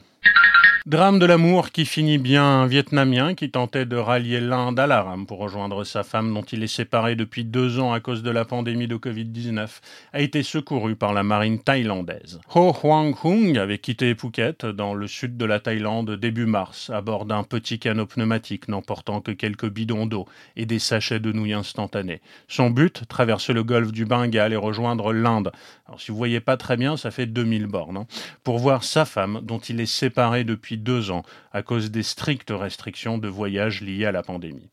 Drame 0.86 1.18
de 1.18 1.26
l'amour 1.26 1.72
qui 1.72 1.86
finit 1.86 2.18
bien. 2.18 2.44
Un 2.44 2.68
Vietnamien 2.68 3.36
qui 3.36 3.50
tentait 3.50 3.86
de 3.86 3.96
rallier 3.96 4.42
l'Inde 4.42 4.78
à 4.78 4.86
la 4.86 5.02
rame 5.02 5.26
pour 5.26 5.40
rejoindre 5.40 5.86
sa 5.86 6.04
femme 6.04 6.34
dont 6.34 6.42
il 6.42 6.62
est 6.62 6.68
séparé 6.68 7.16
depuis 7.16 7.46
deux 7.46 7.80
ans 7.80 7.94
à 7.94 8.02
cause 8.02 8.22
de 8.22 8.30
la 8.30 8.44
pandémie 8.44 8.90
de 8.90 8.98
Covid-19 8.98 9.80
a 10.12 10.20
été 10.20 10.44
secouru 10.44 10.98
par 10.98 11.14
la 11.14 11.24
marine 11.24 11.60
thaïlandaise. 11.60 12.42
Ho 12.54 12.74
Huang 12.74 13.16
Hung 13.24 13.58
avait 13.58 13.78
quitté 13.78 14.14
Phuket 14.14 14.66
dans 14.66 14.94
le 14.94 15.08
sud 15.08 15.38
de 15.38 15.46
la 15.46 15.62
Thaïlande 15.62 16.18
début 16.18 16.46
mars 16.46 16.90
à 16.90 17.00
bord 17.00 17.24
d'un 17.24 17.44
petit 17.44 17.80
canot 17.80 18.06
pneumatique 18.06 18.68
n'emportant 18.68 19.22
que 19.22 19.32
quelques 19.32 19.70
bidons 19.70 20.06
d'eau 20.06 20.26
et 20.58 20.66
des 20.66 20.80
sachets 20.80 21.22
de 21.22 21.32
nouilles 21.32 21.54
instantanées. 21.54 22.20
Son 22.50 22.70
but, 22.70 23.08
traverser 23.08 23.54
le 23.54 23.64
golfe 23.64 23.94
du 23.94 24.04
Bengale 24.04 24.52
et 24.52 24.58
rejoindre 24.58 25.14
l'Inde. 25.14 25.54
Alors 25.88 26.02
si 26.02 26.12
vous 26.12 26.18
voyez 26.18 26.42
pas 26.42 26.58
très 26.58 26.76
bien, 26.76 26.98
ça 26.98 27.10
fait 27.10 27.26
2000 27.26 27.68
bornes. 27.68 27.96
hein, 27.96 28.08
pour 28.44 28.60
voir 28.60 28.84
sa 28.84 29.06
femme 29.06 29.40
dont 29.44 29.60
il 29.60 29.80
est 29.80 29.86
séparé 29.86 30.44
depuis 30.44 30.73
deux 30.78 31.12
ans 31.12 31.24
à 31.52 31.64
cause 31.64 31.92
des 31.92 32.04
strictes 32.04 32.52
restrictions 32.52 33.18
de 33.18 33.28
voyage 33.28 33.82
liées 33.82 34.06
à 34.06 34.12
la 34.12 34.24
pandémie. 34.24 34.70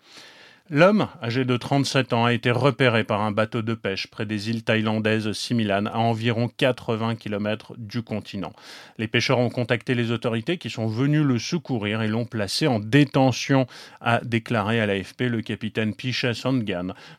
L'homme, 0.73 1.09
âgé 1.21 1.45
de 1.45 1.57
37 1.57 2.13
ans, 2.13 2.27
a 2.27 2.33
été 2.33 2.53
repéré 2.53 3.03
par 3.03 3.23
un 3.23 3.33
bateau 3.33 3.61
de 3.61 3.75
pêche 3.75 4.07
près 4.07 4.25
des 4.25 4.51
îles 4.51 4.63
thaïlandaises 4.63 5.33
Similan, 5.33 5.87
à 5.87 5.99
environ 5.99 6.49
80 6.49 7.17
km 7.17 7.75
du 7.77 8.03
continent. 8.03 8.53
Les 8.97 9.09
pêcheurs 9.09 9.41
ont 9.41 9.51
contacté 9.51 9.97
les 9.97 10.13
autorités 10.13 10.59
qui 10.59 10.71
sont 10.71 10.87
venues 10.87 11.25
le 11.25 11.41
secourir 11.41 12.03
et 12.03 12.07
l'ont 12.07 12.25
placé 12.25 12.69
en 12.69 12.79
détention, 12.79 13.67
a 14.01 14.21
déclaré 14.21 14.81
à 14.81 14.87
l'AFP 14.87 15.23
le 15.23 15.43
capitaine 15.43 15.93
Picha 15.93 16.31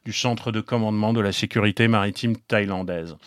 du 0.06 0.14
centre 0.14 0.54
de 0.54 0.62
commandement 0.62 1.12
de 1.12 1.20
la 1.20 1.34
sécurité 1.34 1.90
maritime 1.90 2.38
thaïlandaise. 2.38 3.18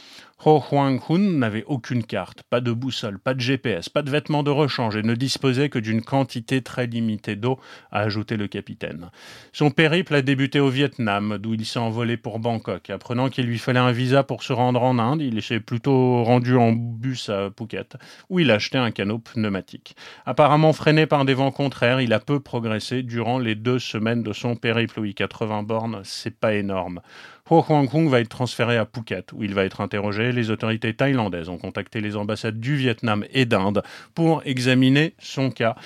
Ho 0.45 0.61
Huang 0.61 1.01
Hun 1.09 1.39
n'avait 1.39 1.65
aucune 1.67 2.05
carte, 2.05 2.43
pas 2.51 2.61
de 2.61 2.73
boussole, 2.73 3.19
pas 3.19 3.35
de 3.35 3.41
GPS, 3.41 3.89
pas 3.89 4.03
de 4.03 4.11
vêtements 4.11 4.43
de 4.43 4.51
rechange 4.51 4.97
et 4.97 5.03
ne 5.03 5.15
disposait 5.15 5.69
que 5.69 5.79
d'une 5.79 6.03
quantité 6.03 6.61
très 6.61 6.87
limitée 6.87 7.37
d'eau, 7.37 7.59
a 7.93 8.01
ajouté 8.01 8.37
le 8.37 8.47
capitaine. 8.47 9.11
Son 9.53 9.71
périple 9.71 10.15
a 10.15 10.23
débuté 10.23 10.61
au 10.61 10.69
Vietnam, 10.69 11.39
d'où 11.39 11.55
il 11.55 11.65
s'est 11.65 11.79
envolé 11.79 12.17
pour 12.17 12.41
Bangkok. 12.41 12.91
Apprenant 12.91 13.31
qu'il 13.31 13.47
lui 13.47 13.59
fallait 13.59 13.79
un 13.79 13.93
visa 13.93 14.23
pour 14.23 14.43
se 14.43 14.53
rendre 14.53 14.83
en 14.83 14.99
Inde, 14.99 15.23
il 15.23 15.41
s'est 15.41 15.61
plutôt 15.61 16.25
rendu 16.25 16.57
en 16.57 16.73
bus 16.73 17.31
à 17.31 17.51
Phuket, 17.57 17.97
où 18.29 18.41
il 18.41 18.51
a 18.51 18.55
acheté 18.55 18.77
un 18.77 18.91
canot 18.91 19.21
pneumatique. 19.21 19.97
Apparemment 20.27 20.73
freiné 20.73 21.07
par 21.07 21.25
des 21.25 21.35
vents 21.35 21.53
contraires, 21.53 22.01
il 22.01 22.13
a 22.13 22.21
peu 22.21 22.41
progressé 22.41 23.03
durant 23.03 23.39
les 23.39 23.55
deux 23.55 23.79
semaines 23.79 24.23
de 24.23 24.33
son 24.33 24.57
périple. 24.57 25.01
Oui, 25.01 25.15
80 25.15 25.63
bornes, 25.63 26.01
c'est 26.05 26.39
pas 26.39 26.55
énorme. 26.55 27.01
Ho 27.51 27.63
Huang 27.63 27.87
Kung 27.91 28.09
va 28.09 28.21
être 28.21 28.31
transféré 28.31 28.79
à 28.79 28.87
Phuket, 28.87 29.35
où 29.35 29.43
il 29.43 29.53
va 29.53 29.67
être 29.67 29.83
interrogé. 29.83 30.33
Les 30.33 30.49
autorités 30.49 30.95
thaïlandaises 30.95 31.51
ont 31.51 31.59
contacté 31.59 32.01
les 32.01 32.17
ambassades 32.17 32.59
du 32.59 32.75
Vietnam 32.75 33.23
et 33.35 33.45
d'Inde 33.45 33.83
pour 34.15 34.41
examiner 34.47 35.13
son 35.19 35.51
cas. 35.51 35.77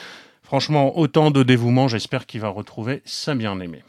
Franchement, 0.44 0.96
autant 0.96 1.32
de 1.32 1.42
dévouement, 1.42 1.88
j'espère 1.88 2.26
qu'il 2.26 2.42
va 2.42 2.48
retrouver 2.48 3.02
sa 3.04 3.34
bien-aimée. 3.34 3.82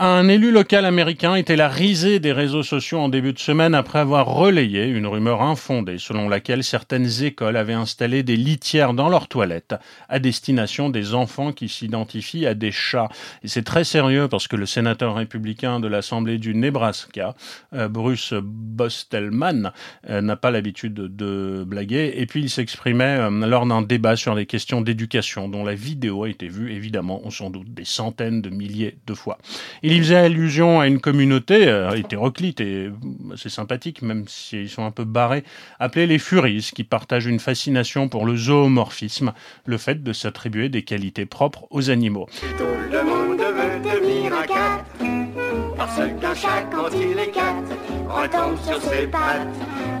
Un 0.00 0.28
élu 0.28 0.52
local 0.52 0.84
américain 0.84 1.34
était 1.34 1.56
la 1.56 1.68
risée 1.68 2.20
des 2.20 2.30
réseaux 2.30 2.62
sociaux 2.62 3.00
en 3.00 3.08
début 3.08 3.32
de 3.32 3.38
semaine 3.40 3.74
après 3.74 3.98
avoir 3.98 4.28
relayé 4.28 4.84
une 4.84 5.08
rumeur 5.08 5.42
infondée 5.42 5.98
selon 5.98 6.28
laquelle 6.28 6.62
certaines 6.62 7.24
écoles 7.24 7.56
avaient 7.56 7.72
installé 7.72 8.22
des 8.22 8.36
litières 8.36 8.94
dans 8.94 9.08
leurs 9.08 9.26
toilettes 9.26 9.74
à 10.08 10.20
destination 10.20 10.88
des 10.88 11.14
enfants 11.14 11.50
qui 11.50 11.68
s'identifient 11.68 12.46
à 12.46 12.54
des 12.54 12.70
chats. 12.70 13.08
Et 13.42 13.48
c'est 13.48 13.64
très 13.64 13.82
sérieux 13.82 14.28
parce 14.28 14.46
que 14.46 14.54
le 14.54 14.66
sénateur 14.66 15.16
républicain 15.16 15.80
de 15.80 15.88
l'Assemblée 15.88 16.38
du 16.38 16.54
Nebraska, 16.54 17.34
euh, 17.72 17.88
Bruce 17.88 18.34
Bostelman, 18.40 19.72
euh, 20.08 20.20
n'a 20.20 20.36
pas 20.36 20.52
l'habitude 20.52 20.94
de, 20.94 21.64
blaguer. 21.66 22.12
Et 22.14 22.26
puis 22.26 22.42
il 22.42 22.50
s'exprimait 22.50 23.18
euh, 23.18 23.30
lors 23.48 23.66
d'un 23.66 23.82
débat 23.82 24.14
sur 24.14 24.36
les 24.36 24.46
questions 24.46 24.80
d'éducation 24.80 25.48
dont 25.48 25.64
la 25.64 25.74
vidéo 25.74 26.22
a 26.22 26.28
été 26.28 26.46
vue 26.46 26.72
évidemment, 26.72 27.20
on 27.24 27.30
s'en 27.30 27.50
doute, 27.50 27.74
des 27.74 27.84
centaines 27.84 28.42
de 28.42 28.50
milliers 28.50 28.96
de 29.04 29.14
fois. 29.14 29.38
Il 29.90 29.94
y 29.94 29.98
faisait 30.00 30.16
allusion 30.16 30.80
à 30.80 30.86
une 30.86 31.00
communauté 31.00 31.66
euh, 31.66 31.92
hétéroclite 31.92 32.60
et 32.60 32.90
c'est 33.36 33.48
sympathique, 33.48 34.02
même 34.02 34.28
s'ils 34.28 34.68
sont 34.68 34.84
un 34.84 34.90
peu 34.90 35.04
barrés, 35.04 35.44
appelée 35.80 36.06
les 36.06 36.18
Furies, 36.18 36.72
qui 36.74 36.84
partagent 36.84 37.24
une 37.24 37.40
fascination 37.40 38.10
pour 38.10 38.26
le 38.26 38.36
zoomorphisme, 38.36 39.32
le 39.64 39.78
fait 39.78 40.02
de 40.02 40.12
s'attribuer 40.12 40.68
des 40.68 40.82
qualités 40.82 41.24
propres 41.24 41.66
aux 41.70 41.88
animaux. 41.88 42.28
Qu'un 45.96 46.34
chat, 46.34 46.62
quand 46.70 46.88
il 46.92 47.16
retombe 48.08 48.56
sur 48.64 48.80
ses 48.80 49.06
pattes. 49.06 49.48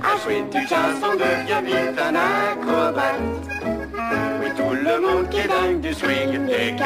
À 0.02 0.16
du 0.50 0.68
jazz, 0.68 0.96
on 1.02 1.14
devient 1.14 1.66
vite 1.66 1.98
un 1.98 2.14
acrobate. 2.14 3.20
Oui, 4.40 4.48
tout 4.56 4.74
le 4.74 5.00
monde 5.00 5.28
qui 5.28 5.48
dingue 5.48 5.80
du 5.80 5.92
swing 5.92 6.46
des. 6.46 6.76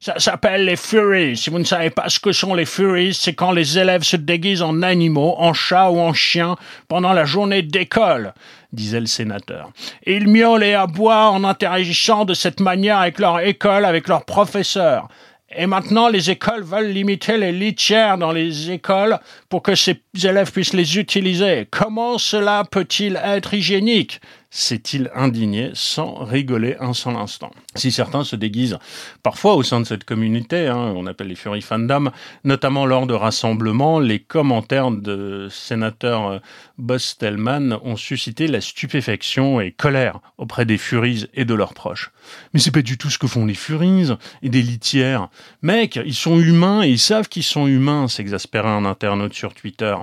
Ça 0.00 0.18
s'appelle 0.18 0.64
les 0.64 0.76
Furies. 0.76 1.36
Si 1.36 1.50
vous 1.50 1.58
ne 1.58 1.64
savez 1.64 1.90
pas 1.90 2.08
ce 2.08 2.18
que 2.18 2.32
sont 2.32 2.54
les 2.54 2.64
Furies, 2.64 3.14
c'est 3.14 3.34
quand 3.34 3.52
les 3.52 3.78
élèves 3.78 4.02
se 4.02 4.16
déguisent 4.16 4.62
en 4.62 4.82
animaux, 4.82 5.34
en 5.38 5.54
chats 5.54 5.90
ou 5.90 5.98
en 6.00 6.12
chiens 6.12 6.56
pendant 6.88 7.12
la 7.12 7.24
journée 7.24 7.62
d'école, 7.62 8.34
disait 8.72 9.00
le 9.00 9.06
sénateur. 9.06 9.70
Ils 10.06 10.28
miaulent 10.28 10.64
et 10.64 10.74
aboient 10.74 11.30
en 11.30 11.44
interagissant 11.44 12.24
de 12.24 12.34
cette 12.34 12.60
manière 12.60 12.98
avec 12.98 13.18
leur 13.18 13.40
école, 13.40 13.84
avec 13.84 14.08
leurs 14.08 14.24
professeurs. 14.24 15.08
Et 15.56 15.66
maintenant, 15.66 16.08
les 16.08 16.30
écoles 16.30 16.62
veulent 16.62 16.90
limiter 16.90 17.36
les 17.36 17.52
litières 17.52 18.16
dans 18.16 18.32
les 18.32 18.70
écoles 18.70 19.18
pour 19.48 19.62
que 19.62 19.74
ces 19.74 20.00
élèves 20.22 20.50
puissent 20.50 20.72
les 20.72 20.98
utiliser. 20.98 21.66
Comment 21.70 22.18
cela 22.18 22.64
peut-il 22.70 23.20
être 23.22 23.52
hygiénique? 23.52 24.20
S'est-il 24.54 25.10
indigné 25.14 25.70
sans 25.72 26.24
rigoler 26.24 26.76
un 26.78 26.92
seul 26.92 27.16
instant. 27.16 27.50
Si 27.74 27.90
certains 27.90 28.22
se 28.22 28.36
déguisent 28.36 28.78
parfois 29.22 29.54
au 29.54 29.62
sein 29.62 29.80
de 29.80 29.86
cette 29.86 30.04
communauté, 30.04 30.68
hein, 30.68 30.92
on 30.94 31.06
appelle 31.06 31.28
les 31.28 31.36
Fury 31.36 31.62
Fandom, 31.62 32.10
notamment 32.44 32.84
lors 32.84 33.06
de 33.06 33.14
rassemblements, 33.14 33.98
les 33.98 34.18
commentaires 34.18 34.90
de 34.90 35.48
sénateur 35.50 36.26
euh, 36.26 36.38
Bostelman 36.76 37.78
ont 37.82 37.96
suscité 37.96 38.46
la 38.46 38.60
stupéfaction 38.60 39.58
et 39.58 39.72
colère 39.72 40.20
auprès 40.36 40.66
des 40.66 40.76
Furies 40.76 41.28
et 41.32 41.46
de 41.46 41.54
leurs 41.54 41.72
proches. 41.72 42.12
Mais 42.52 42.60
c'est 42.60 42.70
pas 42.70 42.82
du 42.82 42.98
tout 42.98 43.08
ce 43.08 43.18
que 43.18 43.26
font 43.26 43.46
les 43.46 43.54
Furies 43.54 44.10
et 44.42 44.50
des 44.50 44.62
litières. 44.62 45.28
Mec, 45.62 45.98
ils 46.04 46.14
sont 46.14 46.38
humains 46.38 46.82
et 46.82 46.90
ils 46.90 46.98
savent 46.98 47.30
qu'ils 47.30 47.42
sont 47.42 47.66
humains, 47.66 48.06
s'exaspérait 48.06 48.68
un 48.68 48.84
internaute 48.84 49.32
sur 49.32 49.54
Twitter. 49.54 49.96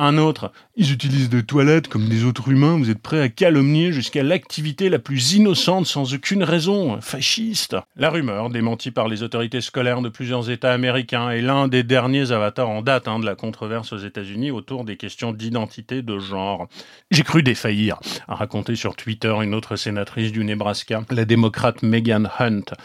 Un 0.00 0.16
autre, 0.16 0.52
ils 0.80 0.92
utilisent 0.92 1.28
des 1.28 1.42
toilettes 1.42 1.88
comme 1.88 2.08
des 2.08 2.24
autres 2.24 2.50
humains, 2.50 2.78
vous 2.78 2.88
êtes 2.88 3.02
prêts 3.02 3.20
à 3.20 3.28
calomnier 3.28 3.90
jusqu'à 3.90 4.22
l'activité 4.22 4.88
la 4.88 5.00
plus 5.00 5.32
innocente 5.32 5.86
sans 5.86 6.14
aucune 6.14 6.44
raison, 6.44 7.00
fasciste. 7.00 7.74
La 7.96 8.10
rumeur, 8.10 8.48
démentie 8.48 8.92
par 8.92 9.08
les 9.08 9.24
autorités 9.24 9.60
scolaires 9.60 10.02
de 10.02 10.08
plusieurs 10.08 10.50
États 10.50 10.72
américains, 10.72 11.30
est 11.30 11.40
l'un 11.40 11.66
des 11.66 11.82
derniers 11.82 12.30
avatars 12.30 12.68
en 12.68 12.82
date 12.82 13.08
hein, 13.08 13.18
de 13.18 13.26
la 13.26 13.34
controverse 13.34 13.92
aux 13.92 13.98
États-Unis 13.98 14.52
autour 14.52 14.84
des 14.84 14.96
questions 14.96 15.32
d'identité 15.32 16.00
de 16.00 16.20
genre. 16.20 16.68
J'ai 17.10 17.24
cru 17.24 17.42
défaillir, 17.42 17.98
a 18.28 18.36
raconté 18.36 18.76
sur 18.76 18.94
Twitter 18.94 19.34
une 19.42 19.54
autre 19.54 19.74
sénatrice 19.74 20.30
du 20.30 20.44
Nebraska, 20.44 21.02
la 21.10 21.24
démocrate 21.24 21.82
Megan 21.82 22.30
Hunt 22.38 22.76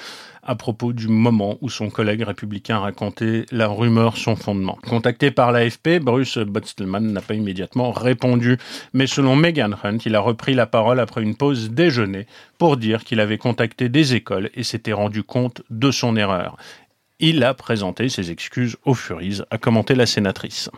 à 0.46 0.56
propos 0.56 0.94
du 0.94 1.08
moment 1.08 1.58
où 1.62 1.70
son 1.70 1.90
collègue 1.90 2.22
républicain 2.22 2.80
racontait 2.80 3.46
la 3.52 3.68
rumeur 3.68 4.18
son 4.18 4.36
fondement. 4.36 4.78
Contacté 4.88 5.32
par 5.32 5.52
l'AFP, 5.52 6.00
Bruce 6.02 6.38
Bostelman 6.38 7.12
n'a 7.12 7.22
pas 7.22 7.34
immédiatement 7.34 7.83
répondu, 7.92 8.58
mais 8.94 9.08
selon 9.08 9.36
Megan 9.36 9.76
Hunt, 9.84 9.98
il 10.06 10.16
a 10.16 10.20
repris 10.20 10.54
la 10.54 10.66
parole 10.66 11.00
après 11.00 11.22
une 11.22 11.36
pause 11.36 11.72
déjeuner 11.72 12.28
pour 12.58 12.78
dire 12.78 13.04
qu'il 13.04 13.20
avait 13.20 13.38
contacté 13.38 13.90
des 13.90 14.16
écoles 14.16 14.50
et 14.56 14.64
s'était 14.64 14.94
rendu 14.94 15.24
compte 15.24 15.62
de 15.70 15.92
son 15.92 16.16
erreur. 16.16 16.58
Il 17.20 17.44
a 17.44 17.54
présenté 17.54 18.10
ses 18.10 18.32
excuses 18.32 18.78
aux 18.86 18.94
Furies, 18.94 19.42
a 19.50 19.58
commenté 19.58 19.96
la 19.96 20.06
sénatrice. 20.06 20.70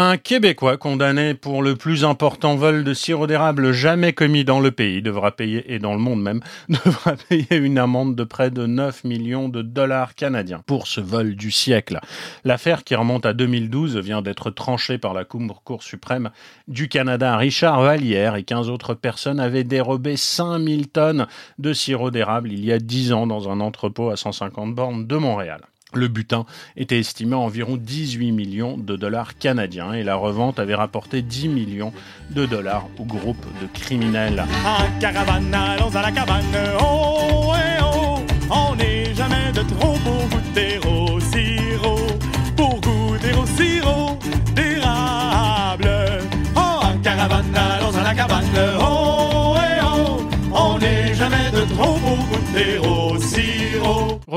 Un 0.00 0.16
Québécois 0.16 0.76
condamné 0.76 1.34
pour 1.34 1.60
le 1.60 1.74
plus 1.74 2.04
important 2.04 2.54
vol 2.54 2.84
de 2.84 2.94
sirop 2.94 3.26
d'érable 3.26 3.72
jamais 3.72 4.12
commis 4.12 4.44
dans 4.44 4.60
le 4.60 4.70
pays 4.70 5.02
devra 5.02 5.32
payer, 5.32 5.74
et 5.74 5.80
dans 5.80 5.92
le 5.92 5.98
monde 5.98 6.22
même, 6.22 6.40
devra 6.68 7.16
payer 7.16 7.56
une 7.56 7.78
amende 7.78 8.14
de 8.14 8.22
près 8.22 8.52
de 8.52 8.64
9 8.64 9.02
millions 9.02 9.48
de 9.48 9.60
dollars 9.60 10.14
canadiens 10.14 10.62
pour 10.66 10.86
ce 10.86 11.00
vol 11.00 11.34
du 11.34 11.50
siècle. 11.50 11.98
L'affaire 12.44 12.84
qui 12.84 12.94
remonte 12.94 13.26
à 13.26 13.32
2012 13.32 13.96
vient 13.96 14.22
d'être 14.22 14.50
tranchée 14.50 14.98
par 14.98 15.14
la 15.14 15.24
Cour 15.24 15.82
suprême 15.82 16.30
du 16.68 16.88
Canada. 16.88 17.36
Richard 17.36 17.82
Vallière 17.82 18.36
et 18.36 18.44
15 18.44 18.70
autres 18.70 18.94
personnes 18.94 19.40
avaient 19.40 19.64
dérobé 19.64 20.16
5000 20.16 20.90
tonnes 20.90 21.26
de 21.58 21.72
sirop 21.72 22.12
d'érable 22.12 22.52
il 22.52 22.64
y 22.64 22.70
a 22.70 22.78
10 22.78 23.12
ans 23.14 23.26
dans 23.26 23.50
un 23.50 23.58
entrepôt 23.58 24.10
à 24.10 24.16
150 24.16 24.76
bornes 24.76 25.08
de 25.08 25.16
Montréal. 25.16 25.62
Le 25.94 26.08
butin 26.08 26.44
était 26.76 26.98
estimé 26.98 27.34
à 27.34 27.38
environ 27.38 27.76
18 27.78 28.32
millions 28.32 28.76
de 28.76 28.94
dollars 28.94 29.38
canadiens 29.38 29.94
et 29.94 30.02
la 30.02 30.16
revente 30.16 30.58
avait 30.58 30.74
rapporté 30.74 31.22
10 31.22 31.48
millions 31.48 31.92
de 32.30 32.44
dollars 32.44 32.86
au 32.98 33.04
groupe 33.04 33.46
de 33.62 33.66
criminels. 33.72 34.44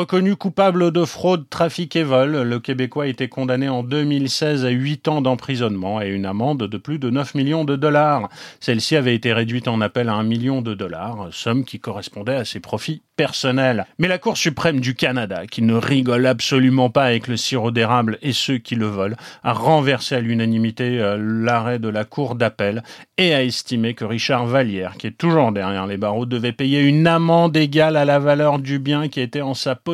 Reconnu 0.02 0.36
coupable 0.36 0.92
de 0.92 1.06
fraude, 1.06 1.48
trafic 1.48 1.96
et 1.96 2.02
vol, 2.02 2.32
le 2.32 2.60
Québécois 2.60 3.06
été 3.06 3.30
condamné 3.30 3.70
en 3.70 3.84
2016 3.84 4.66
à 4.66 4.70
8 4.70 5.08
ans 5.08 5.22
d'emprisonnement 5.22 6.02
et 6.02 6.08
une 6.08 6.26
amende 6.26 6.64
de 6.64 6.78
plus 6.78 6.98
de 6.98 7.12
9 7.12 7.36
millions 7.36 7.66
de 7.66 7.76
dollars. 7.76 8.28
Celle-ci 8.60 8.96
avait 8.96 9.14
été 9.14 9.32
réduite 9.32 9.68
en 9.68 9.80
appel 9.80 10.10
à 10.10 10.16
1 10.16 10.24
million 10.24 10.64
de 10.64 10.74
dollars, 10.74 11.28
somme 11.30 11.66
qui 11.66 11.80
correspondait 11.80 12.34
à 12.34 12.46
ses 12.46 12.60
profits 12.60 13.04
personnels. 13.16 13.86
Mais 14.00 14.08
la 14.08 14.18
Cour 14.18 14.38
suprême 14.38 14.80
du 14.80 14.96
Canada, 14.96 15.46
qui 15.46 15.62
ne 15.62 15.76
rigole 15.76 16.26
absolument 16.26 16.90
pas 16.90 17.04
avec 17.04 17.28
le 17.28 17.38
sirop 17.38 17.70
d'érable 17.70 18.18
et 18.24 18.34
ceux 18.34 18.58
qui 18.58 18.74
le 18.74 18.88
volent, 18.88 19.18
a 19.44 19.54
renversé 19.54 20.16
à 20.16 20.22
l'unanimité 20.22 21.00
euh, 21.00 21.18
l'arrêt 21.20 21.78
de 21.78 21.90
la 21.90 22.06
Cour 22.06 22.34
d'appel 22.34 22.82
et 23.20 23.36
a 23.36 23.44
estimé 23.44 23.94
que 23.94 24.06
Richard 24.06 24.48
Vallière, 24.48 24.96
qui 24.98 25.06
est 25.06 25.16
toujours 25.16 25.52
derrière 25.52 25.86
les 25.86 25.98
barreaux, 25.98 26.26
devait 26.26 26.54
payer 26.54 26.80
une 26.80 27.06
amende 27.06 27.56
égale 27.56 27.96
à 27.96 28.06
la 28.06 28.18
valeur 28.18 28.58
du 28.58 28.80
bien 28.80 29.08
qui 29.08 29.20
était 29.20 29.42
en 29.42 29.54
sa 29.54 29.76
possession 29.76 29.91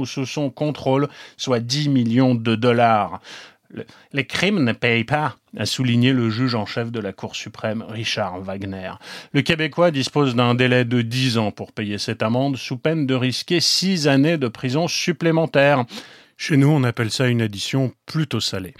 ou 0.00 0.06
sous 0.06 0.26
son 0.26 0.50
contrôle, 0.50 1.08
soit 1.36 1.60
10 1.60 1.88
millions 1.88 2.34
de 2.34 2.54
dollars. 2.54 3.20
Le- 3.72 3.84
les 4.12 4.26
crimes 4.26 4.64
ne 4.64 4.72
payent 4.72 5.04
pas, 5.04 5.36
a 5.56 5.64
souligné 5.64 6.12
le 6.12 6.28
juge 6.28 6.54
en 6.56 6.66
chef 6.66 6.90
de 6.90 6.98
la 6.98 7.12
Cour 7.12 7.36
suprême, 7.36 7.84
Richard 7.88 8.40
Wagner. 8.40 8.90
Le 9.32 9.42
Québécois 9.42 9.90
dispose 9.92 10.34
d'un 10.34 10.54
délai 10.54 10.84
de 10.84 11.02
10 11.02 11.38
ans 11.38 11.52
pour 11.52 11.70
payer 11.72 11.98
cette 11.98 12.22
amende, 12.22 12.56
sous 12.56 12.76
peine 12.78 13.06
de 13.06 13.14
risquer 13.14 13.60
6 13.60 14.08
années 14.08 14.38
de 14.38 14.48
prison 14.48 14.88
supplémentaires. 14.88 15.84
Chez 16.36 16.56
nous, 16.56 16.68
on 16.68 16.82
appelle 16.84 17.10
ça 17.10 17.28
une 17.28 17.42
addition 17.42 17.92
plutôt 18.06 18.40
salée. 18.40 18.74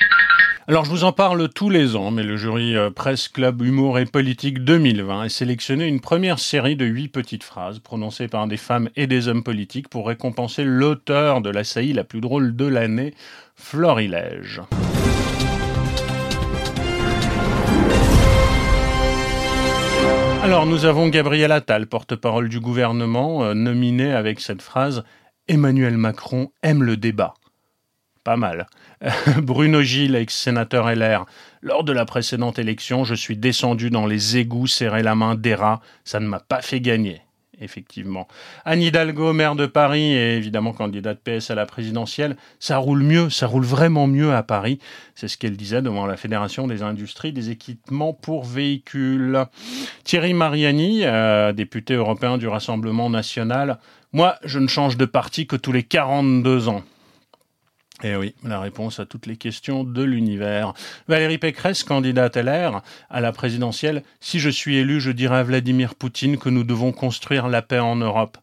Alors 0.68 0.84
je 0.84 0.90
vous 0.90 1.04
en 1.04 1.12
parle 1.12 1.48
tous 1.48 1.70
les 1.70 1.96
ans, 1.96 2.10
mais 2.10 2.22
le 2.22 2.36
jury 2.36 2.76
euh, 2.76 2.90
Presse 2.90 3.28
Club 3.28 3.62
Humour 3.62 3.98
et 3.98 4.04
Politique 4.04 4.62
2020 4.62 5.22
a 5.22 5.28
sélectionné 5.30 5.86
une 5.86 6.00
première 6.00 6.38
série 6.38 6.76
de 6.76 6.84
huit 6.84 7.08
petites 7.08 7.44
phrases 7.44 7.78
prononcées 7.78 8.28
par 8.28 8.46
des 8.46 8.58
femmes 8.58 8.90
et 8.94 9.06
des 9.06 9.28
hommes 9.28 9.42
politiques 9.42 9.88
pour 9.88 10.06
récompenser 10.06 10.64
l'auteur 10.64 11.40
de 11.40 11.48
la 11.48 11.64
saillie 11.64 11.94
la 11.94 12.04
plus 12.04 12.20
drôle 12.20 12.54
de 12.54 12.66
l'année, 12.66 13.14
Florilège. 13.56 14.60
Alors 20.42 20.66
nous 20.66 20.84
avons 20.84 21.08
Gabriel 21.08 21.52
Attal, 21.52 21.86
porte-parole 21.86 22.50
du 22.50 22.60
gouvernement, 22.60 23.44
euh, 23.44 23.54
nominé 23.54 24.12
avec 24.12 24.40
cette 24.40 24.62
phrase 24.62 25.04
Emmanuel 25.48 25.96
Macron 25.96 26.52
aime 26.62 26.82
le 26.82 26.98
débat. 26.98 27.32
Pas 28.24 28.36
mal. 28.36 28.66
Bruno 29.42 29.82
Gilles, 29.82 30.14
ex-sénateur 30.14 30.90
LR. 30.94 31.24
Lors 31.62 31.84
de 31.84 31.92
la 31.92 32.04
précédente 32.04 32.58
élection, 32.58 33.04
je 33.04 33.14
suis 33.14 33.36
descendu 33.36 33.90
dans 33.90 34.06
les 34.06 34.36
égouts, 34.36 34.66
serré 34.66 35.02
la 35.02 35.14
main 35.14 35.34
d'Era. 35.34 35.80
Ça 36.04 36.20
ne 36.20 36.26
m'a 36.26 36.40
pas 36.40 36.60
fait 36.60 36.80
gagner. 36.80 37.22
Effectivement. 37.62 38.26
Anne 38.64 38.80
Hidalgo, 38.80 39.34
maire 39.34 39.54
de 39.54 39.66
Paris 39.66 40.14
et 40.14 40.36
évidemment 40.36 40.72
candidate 40.72 41.20
PS 41.22 41.50
à 41.50 41.54
la 41.54 41.66
présidentielle, 41.66 42.36
ça 42.58 42.78
roule 42.78 43.02
mieux, 43.02 43.28
ça 43.28 43.46
roule 43.46 43.66
vraiment 43.66 44.06
mieux 44.06 44.32
à 44.32 44.42
Paris. 44.42 44.78
C'est 45.14 45.28
ce 45.28 45.36
qu'elle 45.36 45.58
disait 45.58 45.82
devant 45.82 46.06
la 46.06 46.16
Fédération 46.16 46.66
des 46.66 46.82
industries 46.82 47.34
des 47.34 47.50
équipements 47.50 48.14
pour 48.14 48.46
véhicules. 48.46 49.44
Thierry 50.04 50.32
Mariani, 50.32 51.02
euh, 51.04 51.52
député 51.52 51.94
européen 51.94 52.38
du 52.38 52.48
Rassemblement 52.48 53.10
national. 53.10 53.78
Moi, 54.14 54.36
je 54.42 54.58
ne 54.58 54.66
change 54.66 54.96
de 54.96 55.04
parti 55.04 55.46
que 55.46 55.56
tous 55.56 55.72
les 55.72 55.82
42 55.82 56.68
ans. 56.68 56.82
Eh 58.02 58.16
oui, 58.16 58.34
la 58.44 58.60
réponse 58.60 58.98
à 58.98 59.04
toutes 59.04 59.26
les 59.26 59.36
questions 59.36 59.84
de 59.84 60.02
l'univers. 60.02 60.72
Valérie 61.06 61.36
Pécresse, 61.36 61.84
candidate 61.84 62.36
LR 62.36 62.82
à 63.10 63.20
la 63.20 63.32
présidentielle, 63.32 64.02
si 64.20 64.40
je 64.40 64.48
suis 64.48 64.76
élu, 64.76 65.00
je 65.00 65.10
dirai 65.10 65.36
à 65.36 65.42
Vladimir 65.42 65.94
Poutine 65.94 66.38
que 66.38 66.48
nous 66.48 66.64
devons 66.64 66.92
construire 66.92 67.48
la 67.48 67.60
paix 67.60 67.78
en 67.78 67.96
Europe. 67.96 68.38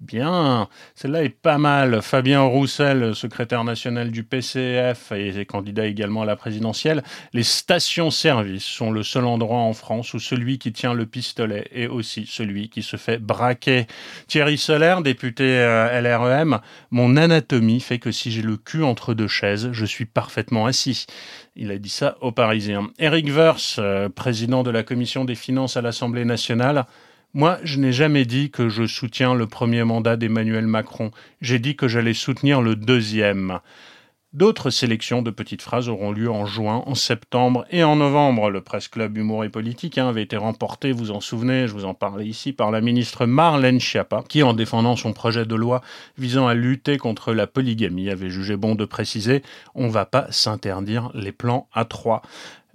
Bien, 0.00 0.66
celle-là 0.94 1.24
est 1.24 1.28
pas 1.28 1.58
mal. 1.58 2.00
Fabien 2.00 2.40
Roussel, 2.40 3.14
secrétaire 3.14 3.64
national 3.64 4.10
du 4.10 4.24
PCF 4.24 5.12
et 5.12 5.44
candidat 5.44 5.84
également 5.84 6.22
à 6.22 6.24
la 6.24 6.36
présidentielle, 6.36 7.02
les 7.34 7.42
stations-service 7.42 8.64
sont 8.64 8.92
le 8.92 9.02
seul 9.02 9.26
endroit 9.26 9.58
en 9.58 9.74
France 9.74 10.14
où 10.14 10.18
celui 10.18 10.58
qui 10.58 10.72
tient 10.72 10.94
le 10.94 11.04
pistolet 11.04 11.68
est 11.70 11.86
aussi 11.86 12.24
celui 12.26 12.70
qui 12.70 12.82
se 12.82 12.96
fait 12.96 13.18
braquer. 13.18 13.86
Thierry 14.26 14.56
Solaire, 14.56 15.02
député 15.02 15.58
euh, 15.58 16.00
LREM, 16.00 16.60
mon 16.90 17.18
anatomie 17.18 17.80
fait 17.80 17.98
que 17.98 18.10
si 18.10 18.30
j'ai 18.30 18.42
le 18.42 18.56
cul 18.56 18.82
entre 18.82 19.12
deux 19.12 19.28
chaises, 19.28 19.68
je 19.70 19.84
suis 19.84 20.06
parfaitement 20.06 20.64
assis. 20.64 21.04
Il 21.56 21.70
a 21.70 21.76
dit 21.76 21.90
ça 21.90 22.16
aux 22.22 22.32
Parisiens. 22.32 22.88
Eric 22.98 23.28
Verse, 23.28 23.76
euh, 23.78 24.08
président 24.08 24.62
de 24.62 24.70
la 24.70 24.82
commission 24.82 25.26
des 25.26 25.34
finances 25.34 25.76
à 25.76 25.82
l'Assemblée 25.82 26.24
nationale, 26.24 26.86
moi, 27.32 27.58
je 27.62 27.78
n'ai 27.78 27.92
jamais 27.92 28.24
dit 28.24 28.50
que 28.50 28.68
je 28.68 28.86
soutiens 28.86 29.34
le 29.34 29.46
premier 29.46 29.84
mandat 29.84 30.16
d'Emmanuel 30.16 30.66
Macron. 30.66 31.12
J'ai 31.40 31.60
dit 31.60 31.76
que 31.76 31.86
j'allais 31.86 32.14
soutenir 32.14 32.60
le 32.60 32.74
deuxième. 32.74 33.60
D'autres 34.32 34.70
sélections 34.70 35.22
de 35.22 35.30
petites 35.32 35.62
phrases 35.62 35.88
auront 35.88 36.12
lieu 36.12 36.30
en 36.30 36.46
juin, 36.46 36.84
en 36.86 36.94
septembre 36.94 37.64
et 37.70 37.82
en 37.82 37.96
novembre. 37.96 38.48
Le 38.48 38.60
Presse 38.60 38.86
Club 38.86 39.16
Humour 39.16 39.44
et 39.44 39.48
Politique 39.48 39.98
hein, 39.98 40.08
avait 40.08 40.22
été 40.22 40.36
remporté, 40.36 40.92
vous 40.92 41.10
en 41.10 41.18
souvenez, 41.18 41.66
je 41.66 41.72
vous 41.72 41.84
en 41.84 41.94
parlais 41.94 42.26
ici, 42.26 42.52
par 42.52 42.70
la 42.70 42.80
ministre 42.80 43.26
Marlène 43.26 43.80
Schiappa, 43.80 44.22
qui, 44.28 44.44
en 44.44 44.52
défendant 44.52 44.94
son 44.94 45.12
projet 45.12 45.46
de 45.46 45.54
loi 45.56 45.82
visant 46.16 46.46
à 46.46 46.54
lutter 46.54 46.96
contre 46.96 47.32
la 47.32 47.48
polygamie, 47.48 48.08
avait 48.08 48.30
jugé 48.30 48.56
bon 48.56 48.76
de 48.76 48.84
préciser 48.84 49.42
on 49.74 49.88
va 49.88 50.04
pas 50.04 50.26
s'interdire 50.30 51.10
les 51.14 51.32
plans 51.32 51.68
à 51.72 51.84
trois. 51.84 52.22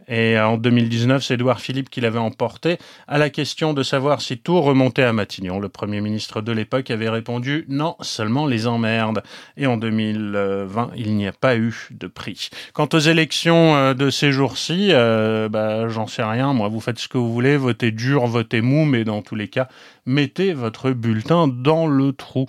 Et 0.07 0.39
en 0.39 0.57
2019, 0.57 1.23
c'est 1.23 1.33
Édouard 1.35 1.59
Philippe 1.59 1.89
qui 1.89 2.01
l'avait 2.01 2.19
emporté. 2.19 2.77
À 3.07 3.17
la 3.17 3.29
question 3.29 3.73
de 3.73 3.83
savoir 3.83 4.21
si 4.21 4.37
tout 4.37 4.61
remontait 4.61 5.03
à 5.03 5.13
Matignon, 5.13 5.59
le 5.59 5.69
Premier 5.69 6.01
ministre 6.01 6.41
de 6.41 6.51
l'époque 6.51 6.91
avait 6.91 7.09
répondu 7.09 7.65
non, 7.69 7.95
seulement 8.01 8.45
les 8.45 8.67
emmerdes. 8.67 9.23
Et 9.57 9.67
en 9.67 9.77
2020, 9.77 10.91
il 10.95 11.15
n'y 11.15 11.27
a 11.27 11.31
pas 11.31 11.57
eu 11.57 11.87
de 11.91 12.07
prix. 12.07 12.49
Quant 12.73 12.89
aux 12.93 12.99
élections 12.99 13.75
euh, 13.75 13.93
de 13.93 14.09
ces 14.09 14.31
jours-ci, 14.31 14.89
euh, 14.91 15.49
bah, 15.49 15.87
j'en 15.89 16.07
sais 16.07 16.23
rien. 16.23 16.53
Moi, 16.53 16.67
vous 16.67 16.81
faites 16.81 16.99
ce 16.99 17.07
que 17.07 17.17
vous 17.17 17.33
voulez, 17.33 17.57
votez 17.57 17.91
dur, 17.91 18.27
votez 18.27 18.61
mou, 18.61 18.85
mais 18.85 19.03
dans 19.03 19.21
tous 19.21 19.35
les 19.35 19.47
cas, 19.47 19.67
mettez 20.05 20.53
votre 20.53 20.91
bulletin 20.91 21.47
dans 21.47 21.87
le 21.87 22.13
trou. 22.13 22.45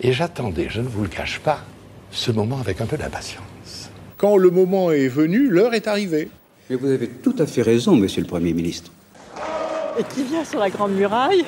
Et 0.00 0.12
j'attendais, 0.12 0.68
je 0.70 0.80
ne 0.80 0.88
vous 0.88 1.02
le 1.02 1.08
cache 1.08 1.40
pas, 1.40 1.60
ce 2.10 2.30
moment 2.30 2.58
avec 2.60 2.80
un 2.80 2.86
peu 2.86 2.96
d'impatience. 2.96 3.90
Quand 4.16 4.36
le 4.36 4.50
moment 4.50 4.90
est 4.90 5.08
venu, 5.08 5.48
l'heure 5.48 5.74
est 5.74 5.86
arrivée. 5.86 6.28
Mais 6.70 6.76
vous 6.76 6.88
avez 6.90 7.08
tout 7.08 7.34
à 7.38 7.46
fait 7.46 7.62
raison, 7.62 7.96
monsieur 7.96 8.20
le 8.20 8.26
Premier 8.26 8.52
ministre. 8.52 8.90
Et 9.98 10.02
qui 10.14 10.22
vient 10.24 10.44
sur 10.44 10.58
la 10.60 10.70
Grande 10.70 10.92
Muraille 10.92 11.44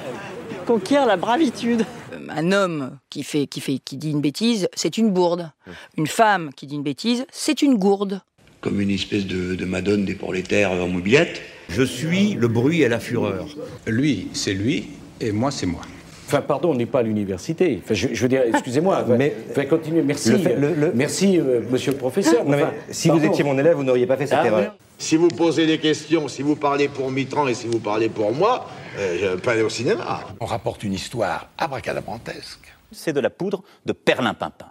conquiert 0.66 1.06
la 1.06 1.16
bravitude. 1.16 1.84
Un 2.28 2.52
homme 2.52 2.96
qui, 3.10 3.22
fait, 3.22 3.46
qui, 3.46 3.60
fait, 3.60 3.78
qui 3.84 3.96
dit 3.96 4.10
une 4.10 4.20
bêtise, 4.20 4.68
c'est 4.74 4.98
une 4.98 5.10
bourde. 5.10 5.50
Une 5.96 6.06
femme 6.06 6.50
qui 6.56 6.66
dit 6.66 6.76
une 6.76 6.82
bêtise, 6.82 7.24
c'est 7.30 7.62
une 7.62 7.74
gourde. 7.76 8.20
Comme 8.60 8.80
une 8.80 8.90
espèce 8.90 9.26
de, 9.26 9.54
de 9.54 9.64
madone 9.64 10.04
des 10.04 10.14
prolétaires 10.14 10.70
en 10.72 10.88
mobilette. 10.88 11.40
Je 11.68 11.82
suis 11.82 12.34
le 12.34 12.48
bruit 12.48 12.82
et 12.82 12.88
la 12.88 12.98
fureur. 13.00 13.46
Lui, 13.86 14.28
c'est 14.32 14.52
lui, 14.54 14.88
et 15.20 15.32
moi, 15.32 15.50
c'est 15.50 15.66
moi. 15.66 15.82
Enfin, 16.26 16.42
pardon, 16.42 16.70
on 16.70 16.74
n'est 16.74 16.86
pas 16.86 17.00
à 17.00 17.02
l'université. 17.02 17.80
Enfin, 17.82 17.94
je, 17.94 18.08
je 18.12 18.22
veux 18.22 18.28
dire, 18.28 18.42
excusez-moi. 18.46 19.04
mais 19.18 19.34
enfin, 19.50 19.64
continuez. 19.66 20.02
Merci, 20.02 20.30
Le 20.30 20.38
fait- 20.38 20.56
le- 20.56 20.74
le- 20.74 20.86
euh, 20.88 20.92
merci, 20.94 21.38
euh, 21.38 21.60
monsieur 21.70 21.92
le 21.92 21.98
professeur. 21.98 22.44
Non, 22.44 22.50
mais 22.56 22.64
si 22.90 23.08
pardon. 23.08 23.22
vous 23.22 23.28
étiez 23.28 23.44
mon 23.44 23.58
élève, 23.58 23.76
vous 23.76 23.82
n'auriez 23.84 24.06
pas 24.06 24.16
fait 24.16 24.26
cette 24.26 24.38
Ah, 24.42 24.46
erreur. 24.46 24.76
Si 25.00 25.16
vous 25.16 25.28
posez 25.28 25.66
des 25.66 25.78
questions, 25.78 26.28
si 26.28 26.42
vous 26.42 26.56
parlez 26.56 26.86
pour 26.86 27.10
Mitran 27.10 27.48
et 27.48 27.54
si 27.54 27.66
vous 27.66 27.78
parlez 27.78 28.10
pour 28.10 28.32
moi, 28.32 28.66
euh, 28.98 29.16
je 29.18 29.26
vais 29.28 29.40
pas 29.40 29.52
aller 29.52 29.62
au 29.62 29.70
cinéma. 29.70 30.20
On 30.40 30.44
rapporte 30.44 30.84
une 30.84 30.92
histoire 30.92 31.48
abracadabrantesque. 31.56 32.74
C'est 32.92 33.14
de 33.14 33.20
la 33.20 33.30
poudre 33.30 33.62
de 33.86 33.94
perlimpinpin. 33.94 34.66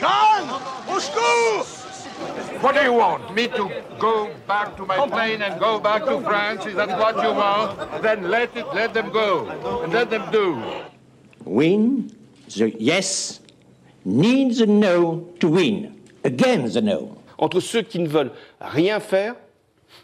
Jeanne 0.00 0.48
Au 0.92 0.98
secours 0.98 1.64
What 2.60 2.72
do 2.72 2.80
you 2.82 2.92
want? 2.92 3.32
Me 3.36 3.46
to 3.56 3.70
go 4.00 4.30
back 4.48 4.76
to 4.76 4.84
my 4.84 4.96
plane 5.08 5.42
and 5.42 5.60
go 5.60 5.78
back 5.78 6.06
to 6.06 6.20
France? 6.20 6.66
Is 6.66 6.74
that 6.74 6.98
what 6.98 7.22
you 7.22 7.32
want? 7.32 8.02
Then 8.02 8.28
let 8.30 8.56
it, 8.56 8.66
let 8.74 8.92
them 8.92 9.10
go, 9.10 9.48
and 9.84 9.92
let 9.92 10.10
them 10.10 10.24
do. 10.32 10.60
Win 11.44 12.10
the 12.48 12.74
yes 12.80 13.40
needs 14.04 14.60
a 14.60 14.66
no 14.66 15.28
to 15.38 15.48
win. 15.48 15.94
Again 16.24 16.68
the 16.68 16.82
no. 16.82 17.16
Entre 17.38 17.60
ceux 17.60 17.82
qui 17.82 18.00
ne 18.00 18.08
veulent 18.08 18.32
rien 18.60 18.98
faire 19.00 19.34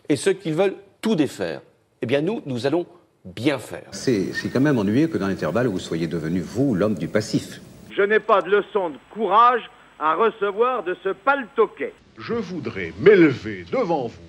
et 0.09 0.17
ceux 0.17 0.33
qui 0.33 0.51
veulent 0.51 0.77
tout 1.01 1.15
défaire, 1.15 1.61
eh 2.03 2.07
bien 2.07 2.21
nous, 2.21 2.43
nous 2.47 2.67
allons 2.67 2.87
bien 3.25 3.59
faire. 3.59 3.87
C'est 3.93 4.33
c'est 4.33 4.49
quand 4.49 4.61
même 4.61 4.79
ennuyeux 4.79 5.09
que 5.09 5.19
dans 5.19 5.29
l'intervalle, 5.29 5.67
vous 5.67 5.79
soyez 5.79 6.07
devenu, 6.07 6.41
vous, 6.41 6.75
l'homme 6.75 6.95
du 6.95 7.09
passif. 7.09 7.61
Je 7.97 8.03
n'ai 8.03 8.21
pas 8.21 8.43
de 8.43 8.51
leçon 8.51 8.91
de 8.91 8.99
courage 9.11 9.63
à 9.99 10.15
recevoir 10.15 10.85
de 10.85 10.97
ce 11.03 11.11
paltoquet. 11.11 11.93
Je 12.17 12.35
voudrais 12.35 12.93
m'élever 13.01 13.65
devant 13.71 14.07
vous 14.07 14.29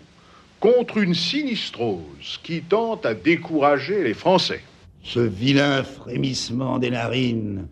contre 0.59 0.97
une 0.97 1.13
sinistrose 1.13 2.39
qui 2.43 2.61
tente 2.61 3.05
à 3.05 3.13
décourager 3.13 4.03
les 4.03 4.13
Français. 4.13 4.61
Ce 5.03 5.19
vilain 5.19 5.83
frémissement 5.83 6.79
des 6.79 6.89
narines 6.89 7.67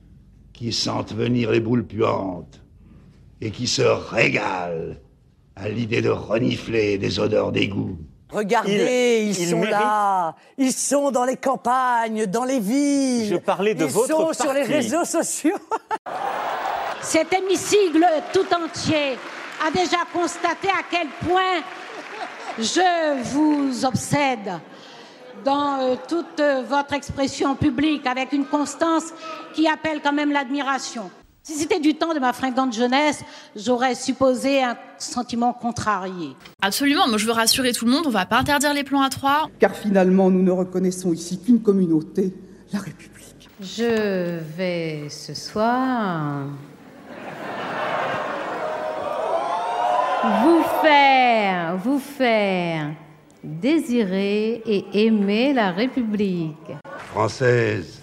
qui 0.53 0.71
sentent 0.71 1.13
venir 1.13 1.51
les 1.51 1.59
boules 1.59 1.85
puantes 1.85 2.61
et 3.41 3.51
qui 3.51 3.67
se 3.67 3.81
régale 3.81 4.99
à 5.59 5.69
l'idée 5.69 6.01
de 6.01 6.09
renifler 6.09 6.97
des 6.97 7.19
odeurs 7.19 7.51
d'égout. 7.51 7.97
Regardez, 8.29 9.21
Il- 9.23 9.29
ils 9.29 9.39
il 9.41 9.49
sont 9.49 9.57
mérite- 9.59 9.71
là. 9.71 10.35
Ils 10.57 10.73
sont 10.73 11.11
dans 11.11 11.23
les 11.23 11.37
campagnes, 11.37 12.25
dans 12.25 12.43
les 12.43 12.59
villes. 12.59 13.27
Je 13.29 13.35
parlais 13.37 13.73
de 13.73 13.85
ils 13.85 13.89
votre 13.91 14.07
sont 14.07 14.33
sur 14.33 14.53
les 14.53 14.63
réseaux 14.63 15.05
sociaux. 15.05 15.55
Cet 17.01 17.31
hémicycle 17.33 18.05
tout 18.33 18.45
entier 18.53 19.17
a 19.65 19.71
déjà 19.71 19.97
constaté 20.13 20.67
à 20.67 20.83
quel 20.91 21.07
point 21.25 21.61
je 22.59 23.21
vous 23.23 23.85
obsède 23.85 24.51
dans 25.45 25.79
euh, 25.79 25.95
toute 26.07 26.39
euh, 26.39 26.63
votre 26.67 26.93
expression 26.95 27.55
publique 27.55 28.05
avec 28.05 28.33
une 28.33 28.45
constance 28.45 29.05
qui 29.53 29.67
appelle 29.69 30.01
quand 30.03 30.11
même 30.11 30.31
l'admiration. 30.31 31.09
Si 31.47 31.53
c'était 31.53 31.79
du 31.79 31.95
temps 31.95 32.13
de 32.13 32.19
ma 32.19 32.33
fringante 32.33 32.73
jeunesse, 32.73 33.23
j'aurais 33.55 33.95
supposé 33.95 34.61
un 34.61 34.75
sentiment 34.97 35.53
contrarié. 35.53 36.35
Absolument, 36.61 37.07
moi 37.07 37.17
je 37.17 37.25
veux 37.25 37.31
rassurer 37.31 37.71
tout 37.71 37.85
le 37.85 37.91
monde, 37.91 38.03
on 38.05 38.09
va 38.09 38.25
pas 38.25 38.39
interdire 38.39 38.73
les 38.73 38.83
plans 38.83 39.01
à 39.01 39.07
trois. 39.07 39.47
Car 39.57 39.73
finalement, 39.73 40.29
nous 40.29 40.43
ne 40.43 40.51
reconnaissons 40.51 41.13
ici 41.13 41.39
qu'une 41.39 41.61
communauté, 41.61 42.33
la 42.73 42.79
République. 42.79 43.47
Je 43.61 44.39
vais 44.57 45.07
ce 45.07 45.33
soir 45.33 46.47
vous 50.43 50.63
faire, 50.81 51.77
vous 51.77 51.99
faire 51.99 52.91
désirer 53.41 54.61
et 54.65 55.05
aimer 55.05 55.53
la 55.53 55.71
République. 55.71 56.73
Française, 56.97 58.01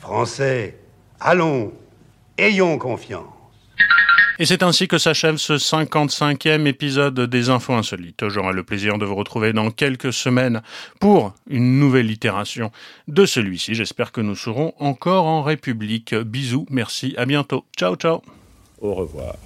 Français, 0.00 0.78
allons, 1.18 1.72
ayons 2.38 2.78
confiance. 2.78 3.26
Et 4.40 4.46
c'est 4.46 4.64
ainsi 4.64 4.88
que 4.88 4.98
s'achève 4.98 5.36
ce 5.36 5.52
55e 5.52 6.66
épisode 6.66 7.20
des 7.20 7.50
Infos 7.50 7.74
Insolites. 7.74 8.28
J'aurai 8.28 8.52
le 8.52 8.64
plaisir 8.64 8.98
de 8.98 9.04
vous 9.04 9.14
retrouver 9.14 9.52
dans 9.52 9.70
quelques 9.70 10.12
semaines 10.12 10.60
pour 10.98 11.32
une 11.48 11.78
nouvelle 11.78 12.10
itération 12.10 12.72
de 13.06 13.26
celui-ci. 13.26 13.74
J'espère 13.74 14.10
que 14.10 14.20
nous 14.20 14.34
serons 14.34 14.74
encore 14.80 15.26
en 15.26 15.42
République. 15.42 16.14
Bisous, 16.14 16.66
merci, 16.68 17.14
à 17.16 17.26
bientôt. 17.26 17.64
Ciao, 17.76 17.94
ciao. 17.94 18.22
Au 18.80 18.94
revoir. 18.94 19.36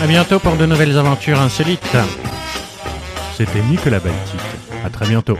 À 0.00 0.06
bientôt 0.06 0.38
pour 0.38 0.56
de 0.56 0.64
nouvelles 0.64 0.96
aventures 0.96 1.40
insolites. 1.40 1.96
C'était 3.36 3.62
Nicolas 3.62 4.00
Baltic. 4.00 4.40
À 4.84 4.88
très 4.88 5.06
bientôt. 5.06 5.38